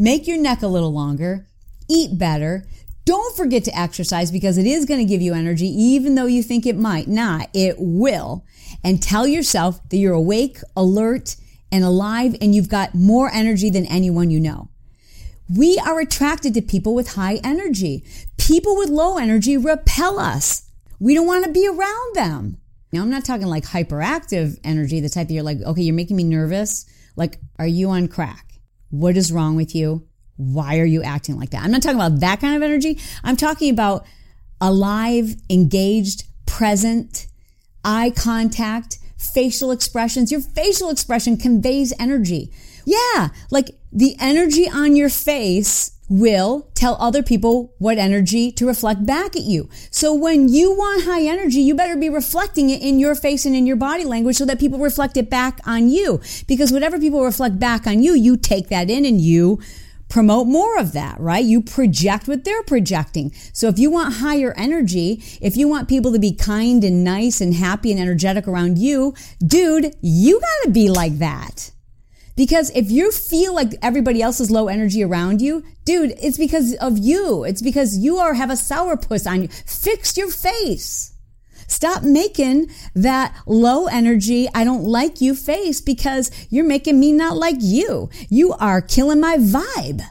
Make 0.00 0.28
your 0.28 0.38
neck 0.38 0.62
a 0.62 0.68
little 0.68 0.92
longer. 0.92 1.48
Eat 1.90 2.16
better. 2.16 2.64
Don't 3.04 3.36
forget 3.36 3.64
to 3.64 3.76
exercise 3.76 4.30
because 4.30 4.56
it 4.56 4.66
is 4.66 4.84
going 4.84 5.00
to 5.00 5.10
give 5.10 5.20
you 5.20 5.34
energy, 5.34 5.66
even 5.66 6.14
though 6.14 6.26
you 6.26 6.42
think 6.42 6.66
it 6.66 6.76
might 6.76 7.08
not. 7.08 7.48
It 7.52 7.74
will. 7.78 8.44
And 8.84 9.02
tell 9.02 9.26
yourself 9.26 9.80
that 9.88 9.96
you're 9.96 10.14
awake, 10.14 10.58
alert, 10.76 11.34
and 11.72 11.82
alive, 11.82 12.36
and 12.40 12.54
you've 12.54 12.68
got 12.68 12.94
more 12.94 13.28
energy 13.32 13.70
than 13.70 13.86
anyone 13.86 14.30
you 14.30 14.38
know. 14.38 14.68
We 15.48 15.78
are 15.78 15.98
attracted 15.98 16.54
to 16.54 16.62
people 16.62 16.94
with 16.94 17.14
high 17.14 17.40
energy. 17.42 18.04
People 18.36 18.76
with 18.76 18.90
low 18.90 19.18
energy 19.18 19.56
repel 19.56 20.20
us. 20.20 20.70
We 21.00 21.14
don't 21.14 21.26
want 21.26 21.44
to 21.44 21.50
be 21.50 21.66
around 21.66 22.14
them. 22.14 22.58
Now, 22.92 23.02
I'm 23.02 23.10
not 23.10 23.24
talking 23.24 23.46
like 23.46 23.64
hyperactive 23.64 24.58
energy, 24.62 25.00
the 25.00 25.08
type 25.08 25.28
that 25.28 25.34
you're 25.34 25.42
like, 25.42 25.60
okay, 25.62 25.82
you're 25.82 25.94
making 25.94 26.16
me 26.16 26.24
nervous. 26.24 26.86
Like, 27.16 27.38
are 27.58 27.66
you 27.66 27.90
on 27.90 28.08
crack? 28.08 28.47
What 28.90 29.16
is 29.16 29.32
wrong 29.32 29.56
with 29.56 29.74
you? 29.74 30.06
Why 30.36 30.78
are 30.78 30.84
you 30.86 31.02
acting 31.02 31.36
like 31.36 31.50
that? 31.50 31.64
I'm 31.64 31.70
not 31.70 31.82
talking 31.82 31.98
about 31.98 32.20
that 32.20 32.40
kind 32.40 32.56
of 32.56 32.62
energy. 32.62 32.98
I'm 33.24 33.36
talking 33.36 33.70
about 33.70 34.06
alive, 34.60 35.34
engaged, 35.50 36.24
present, 36.46 37.26
eye 37.84 38.12
contact, 38.16 38.98
facial 39.16 39.70
expressions. 39.70 40.30
Your 40.30 40.40
facial 40.40 40.90
expression 40.90 41.36
conveys 41.36 41.92
energy. 41.98 42.52
Yeah, 42.88 43.28
like 43.50 43.72
the 43.92 44.16
energy 44.18 44.66
on 44.66 44.96
your 44.96 45.10
face 45.10 45.92
will 46.08 46.70
tell 46.74 46.96
other 46.98 47.22
people 47.22 47.74
what 47.76 47.98
energy 47.98 48.50
to 48.52 48.66
reflect 48.66 49.04
back 49.04 49.36
at 49.36 49.42
you. 49.42 49.68
So 49.90 50.14
when 50.14 50.48
you 50.48 50.72
want 50.72 51.04
high 51.04 51.24
energy, 51.24 51.60
you 51.60 51.74
better 51.74 51.96
be 51.98 52.08
reflecting 52.08 52.70
it 52.70 52.80
in 52.80 52.98
your 52.98 53.14
face 53.14 53.44
and 53.44 53.54
in 53.54 53.66
your 53.66 53.76
body 53.76 54.04
language 54.04 54.36
so 54.36 54.46
that 54.46 54.58
people 54.58 54.78
reflect 54.78 55.18
it 55.18 55.28
back 55.28 55.60
on 55.66 55.90
you. 55.90 56.22
Because 56.46 56.72
whatever 56.72 56.98
people 56.98 57.22
reflect 57.22 57.58
back 57.58 57.86
on 57.86 58.02
you, 58.02 58.14
you 58.14 58.38
take 58.38 58.68
that 58.68 58.88
in 58.88 59.04
and 59.04 59.20
you 59.20 59.60
promote 60.08 60.46
more 60.46 60.78
of 60.78 60.92
that, 60.94 61.20
right? 61.20 61.44
You 61.44 61.60
project 61.60 62.26
what 62.26 62.44
they're 62.44 62.62
projecting. 62.62 63.32
So 63.52 63.68
if 63.68 63.78
you 63.78 63.90
want 63.90 64.14
higher 64.14 64.54
energy, 64.56 65.22
if 65.42 65.58
you 65.58 65.68
want 65.68 65.90
people 65.90 66.10
to 66.12 66.18
be 66.18 66.32
kind 66.32 66.82
and 66.84 67.04
nice 67.04 67.42
and 67.42 67.52
happy 67.52 67.90
and 67.92 68.00
energetic 68.00 68.48
around 68.48 68.78
you, 68.78 69.12
dude, 69.46 69.94
you 70.00 70.40
gotta 70.40 70.70
be 70.70 70.88
like 70.88 71.18
that. 71.18 71.72
Because 72.38 72.70
if 72.70 72.88
you 72.88 73.10
feel 73.10 73.52
like 73.52 73.74
everybody 73.82 74.22
else 74.22 74.38
is 74.38 74.48
low 74.48 74.68
energy 74.68 75.02
around 75.02 75.42
you, 75.42 75.64
dude, 75.84 76.14
it's 76.22 76.38
because 76.38 76.72
of 76.76 76.96
you. 76.96 77.42
It's 77.42 77.60
because 77.60 77.98
you 77.98 78.18
are 78.18 78.34
have 78.34 78.48
a 78.48 78.52
sourpuss 78.52 79.28
on 79.28 79.42
you. 79.42 79.48
Fix 79.48 80.16
your 80.16 80.30
face. 80.30 81.14
Stop 81.66 82.04
making 82.04 82.70
that 82.94 83.34
low 83.44 83.88
energy, 83.88 84.48
I 84.54 84.62
don't 84.62 84.84
like 84.84 85.20
you 85.20 85.34
face 85.34 85.80
because 85.80 86.30
you're 86.48 86.64
making 86.64 87.00
me 87.00 87.10
not 87.10 87.36
like 87.36 87.56
you. 87.58 88.08
You 88.30 88.52
are 88.52 88.80
killing 88.80 89.18
my 89.18 89.36
vibe. 89.38 90.02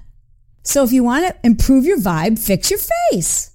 So 0.63 0.83
if 0.83 0.91
you 0.91 1.05
want 1.05 1.27
to 1.27 1.35
improve 1.45 1.85
your 1.85 1.97
vibe, 1.97 2.39
fix 2.39 2.69
your 2.69 2.81
face. 3.09 3.51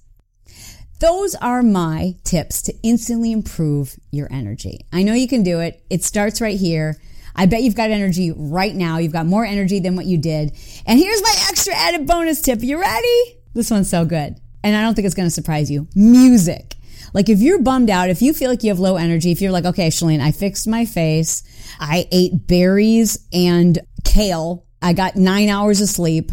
Those 0.99 1.35
are 1.35 1.61
my 1.61 2.15
tips 2.23 2.63
to 2.63 2.73
instantly 2.81 3.31
improve 3.31 3.97
your 4.09 4.27
energy. 4.33 4.87
I 4.91 5.03
know 5.03 5.13
you 5.13 5.27
can 5.27 5.43
do 5.43 5.59
it. 5.59 5.83
It 5.91 6.03
starts 6.03 6.41
right 6.41 6.57
here. 6.57 6.97
I 7.35 7.45
bet 7.45 7.63
you've 7.63 7.75
got 7.75 7.89
energy 7.89 8.31
right 8.35 8.75
now. 8.75 8.97
You've 8.97 9.13
got 9.13 9.25
more 9.25 9.45
energy 9.45 9.79
than 9.79 9.95
what 9.95 10.05
you 10.05 10.17
did. 10.17 10.55
And 10.85 10.99
here's 10.99 11.21
my 11.21 11.35
extra 11.49 11.73
added 11.73 12.07
bonus 12.07 12.41
tip. 12.41 12.61
You 12.61 12.79
ready? 12.79 13.37
This 13.53 13.71
one's 13.71 13.89
so 13.89 14.05
good. 14.05 14.35
And 14.63 14.75
I 14.75 14.81
don't 14.81 14.93
think 14.93 15.05
it's 15.05 15.15
going 15.15 15.27
to 15.27 15.33
surprise 15.33 15.69
you. 15.69 15.87
Music. 15.95 16.75
Like 17.13 17.29
if 17.29 17.39
you're 17.39 17.61
bummed 17.61 17.89
out, 17.89 18.09
if 18.09 18.21
you 18.21 18.33
feel 18.33 18.49
like 18.49 18.63
you 18.63 18.69
have 18.69 18.79
low 18.79 18.95
energy, 18.95 19.31
if 19.31 19.41
you're 19.41 19.51
like, 19.51 19.65
okay, 19.65 19.89
Chalene, 19.89 20.21
I 20.21 20.31
fixed 20.31 20.67
my 20.67 20.85
face. 20.85 21.43
I 21.79 22.07
ate 22.11 22.47
berries 22.47 23.27
and 23.31 23.79
kale. 24.03 24.65
I 24.81 24.93
got 24.93 25.15
nine 25.15 25.49
hours 25.49 25.81
of 25.81 25.89
sleep. 25.89 26.31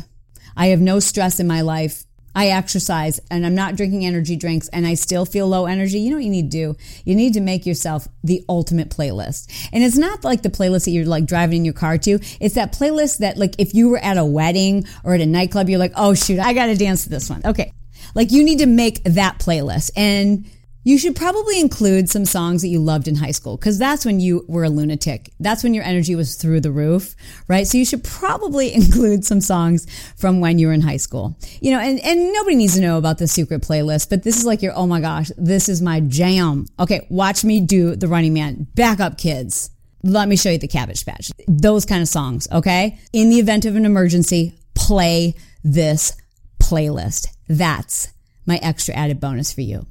I 0.57 0.69
have 0.69 0.81
no 0.81 0.99
stress 1.01 1.41
in 1.41 1.47
my 1.47 1.61
life. 1.61 2.05
I 2.35 2.49
exercise 2.49 3.21
and 3.31 3.45
I'm 3.45 3.55
not 3.55 3.77
drinking 3.77 4.05
energy 4.05 4.37
drinks 4.37 4.69
and 4.69 4.87
I 4.87 4.95
still 4.95 5.25
feel 5.25 5.49
low 5.49 5.67
energy, 5.67 5.99
you 5.99 6.11
know 6.11 6.17
what 6.17 6.25
you 6.25 6.31
need 6.31 6.51
to 6.51 6.75
do? 6.75 6.77
You 7.05 7.15
need 7.15 7.35
to 7.35 7.41
make 7.41 7.67
yourself 7.67 8.07
the 8.23 8.45
ultimate 8.49 8.91
playlist. 8.91 9.51
And 9.73 9.83
it's 9.83 9.99
not 9.99 10.25
like 10.25 10.43
the 10.43 10.51
playlist 10.51 10.85
that 10.85 10.93
you're 10.93 11.07
like 11.07 11.27
driving 11.27 11.59
in 11.59 11.65
your 11.65 11.75
car 11.75 11.99
to. 11.99 12.19
It's 12.41 12.55
that 12.55 12.73
playlist 12.73 13.19
that 13.19 13.37
like 13.37 13.55
if 13.59 13.75
you 13.75 13.89
were 13.89 13.99
at 13.99 14.17
a 14.17 14.25
wedding 14.25 14.85
or 15.05 15.15
at 15.15 15.21
a 15.21 15.27
nightclub, 15.27 15.69
you're 15.69 15.79
like, 15.79 15.93
oh 15.97 16.15
shoot, 16.15 16.39
I 16.39 16.53
gotta 16.53 16.77
dance 16.77 17.05
to 17.05 17.11
this 17.11 17.29
one. 17.29 17.43
Okay. 17.45 17.73
Like 18.15 18.31
you 18.31 18.45
need 18.45 18.59
to 18.61 18.67
make 18.67 19.03
that 19.05 19.39
playlist 19.39 19.91
and 19.97 20.47
you 20.83 20.97
should 20.97 21.15
probably 21.15 21.61
include 21.61 22.09
some 22.09 22.25
songs 22.25 22.63
that 22.63 22.69
you 22.69 22.81
loved 22.81 23.07
in 23.07 23.17
high 23.17 23.31
school 23.31 23.57
because 23.57 23.79
that's 23.79 24.05
when 24.05 24.19
you 24.19 24.45
were 24.49 24.65
a 24.65 24.71
lunatic. 24.71 25.31
That's 25.39 25.63
when 25.63 25.75
your 25.75 25.85
energy 25.85 26.15
was 26.15 26.37
through 26.37 26.61
the 26.61 26.73
roof, 26.73 27.15
right? 27.49 27.67
So 27.67 27.77
you 27.77 27.85
should 27.85 28.03
probably 28.03 28.73
include 28.75 29.25
some 29.25 29.41
songs 29.41 29.87
from 30.17 30.41
when 30.41 30.59
you 30.59 30.69
were 30.69 30.73
in 30.73 30.81
high 30.81 30.97
school. 30.97 31.37
You 31.61 31.73
know, 31.73 31.81
and, 31.81 32.01
and 32.01 32.33
nobody 32.33 32.57
needs 32.57 32.75
to 32.75 32.81
know 32.81 32.97
about 32.97 33.19
the 33.19 33.29
secret 33.29 33.63
playlist, 33.63 34.09
but 34.09 34.23
this 34.23 34.39
is 34.39 34.45
like 34.45 34.63
your, 34.63 34.73
oh 34.75 34.87
my 34.87 35.01
gosh, 35.01 35.31
this 35.37 35.69
is 35.69 35.83
my 35.83 36.01
jam. 36.01 36.67
Okay, 36.79 37.07
watch 37.11 37.45
me 37.45 37.61
do 37.61 37.95
the 37.95 38.09
running 38.09 38.33
man. 38.33 38.67
Back 38.75 39.01
up, 39.01 39.19
kids. 39.19 39.71
Let 40.03 40.29
me 40.29 40.37
show 40.37 40.51
you 40.51 40.59
the 40.59 40.69
cabbage 40.69 41.05
patch. 41.05 41.31
Those 41.47 41.85
kind 41.85 42.01
of 42.01 42.09
songs, 42.09 42.49
okay? 42.51 42.99
In 43.13 43.29
the 43.29 43.39
event 43.39 43.67
of 43.67 43.77
an 43.77 43.85
emergency, 43.85 44.55
play 44.75 45.35
this 45.63 46.17
playlist. 46.59 47.29
That's 47.49 48.09
my 48.47 48.57
extra 48.63 48.95
added 48.95 49.21
bonus 49.21 49.53
for 49.53 49.61
you. 49.61 49.87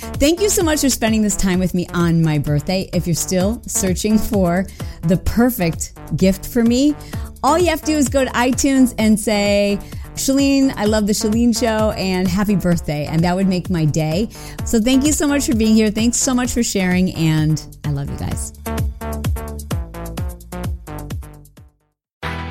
Thank 0.00 0.40
you 0.40 0.48
so 0.48 0.62
much 0.62 0.80
for 0.80 0.90
spending 0.90 1.22
this 1.22 1.36
time 1.36 1.58
with 1.58 1.74
me 1.74 1.86
on 1.94 2.22
my 2.22 2.38
birthday. 2.38 2.88
If 2.92 3.06
you're 3.06 3.14
still 3.14 3.62
searching 3.66 4.18
for 4.18 4.66
the 5.02 5.16
perfect 5.18 5.92
gift 6.16 6.46
for 6.46 6.62
me, 6.62 6.94
all 7.42 7.58
you 7.58 7.68
have 7.68 7.80
to 7.80 7.86
do 7.86 7.96
is 7.96 8.08
go 8.08 8.24
to 8.24 8.30
iTunes 8.32 8.94
and 8.98 9.18
say, 9.18 9.78
Chalene, 10.14 10.74
I 10.76 10.84
love 10.84 11.06
the 11.06 11.12
Chalene 11.12 11.58
show 11.58 11.92
and 11.92 12.28
happy 12.28 12.56
birthday. 12.56 13.06
And 13.06 13.22
that 13.24 13.34
would 13.34 13.46
make 13.46 13.70
my 13.70 13.84
day. 13.84 14.28
So 14.64 14.80
thank 14.80 15.04
you 15.04 15.12
so 15.12 15.26
much 15.26 15.46
for 15.46 15.56
being 15.56 15.74
here. 15.74 15.90
Thanks 15.90 16.18
so 16.18 16.34
much 16.34 16.52
for 16.52 16.62
sharing. 16.62 17.14
And 17.14 17.78
I 17.84 17.90
love 17.90 18.10
you 18.10 18.16
guys. 18.16 18.52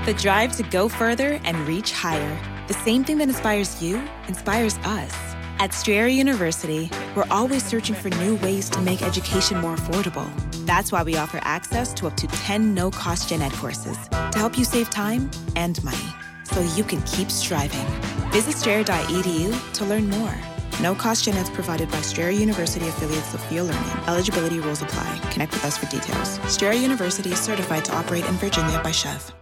The 0.06 0.16
drive 0.18 0.56
to 0.58 0.64
go 0.64 0.90
further 0.90 1.40
and 1.44 1.58
reach 1.68 1.92
higher. 1.92 2.40
The 2.68 2.74
same 2.74 3.04
thing 3.04 3.20
that 3.20 3.30
inspires 3.30 3.82
you 3.84 4.02
inspires 4.28 4.78
us. 4.80 5.29
At 5.62 5.74
Strayer 5.74 6.08
University, 6.08 6.90
we're 7.18 7.28
always 7.30 7.66
searching 7.66 7.94
for 7.94 8.10
new 8.12 8.38
ways 8.38 8.70
to 8.70 8.80
make 8.80 9.02
education 9.02 9.60
more 9.60 9.76
affordable. 9.76 10.26
That's 10.66 10.90
why 10.90 11.04
we 11.04 11.18
offer 11.18 11.42
access 11.44 11.94
to 11.96 12.08
up 12.08 12.16
to 12.16 12.28
10 12.28 12.74
no 12.74 12.90
cost 12.90 13.28
gen 13.28 13.42
ed 13.42 13.52
courses 13.52 13.98
to 14.08 14.38
help 14.38 14.58
you 14.58 14.64
save 14.64 14.90
time 14.90 15.30
and 15.58 15.84
money 15.84 15.98
so 16.46 16.62
you 16.78 16.86
can 16.86 17.02
keep 17.02 17.30
striving. 17.30 17.86
Visit 18.32 18.56
strayer.edu 18.56 19.74
to 19.74 19.84
learn 19.86 20.10
more. 20.10 20.34
No 20.82 20.96
cost 20.96 21.26
gen 21.26 21.36
eds 21.36 21.50
provided 21.50 21.92
by 21.92 22.00
Strayer 22.00 22.30
University 22.30 22.88
affiliates 22.88 23.28
Sophia 23.28 23.66
Learning. 23.66 24.08
Eligibility 24.08 24.62
rules 24.62 24.82
apply. 24.82 25.20
Connect 25.32 25.52
with 25.52 25.66
us 25.66 25.78
for 25.78 25.88
details. 25.88 26.40
Strayer 26.48 26.72
University 26.72 27.34
is 27.34 27.40
certified 27.40 27.84
to 27.84 27.94
operate 27.94 28.26
in 28.28 28.36
Virginia 28.36 28.80
by 28.82 28.92
SCHEV. 28.92 29.34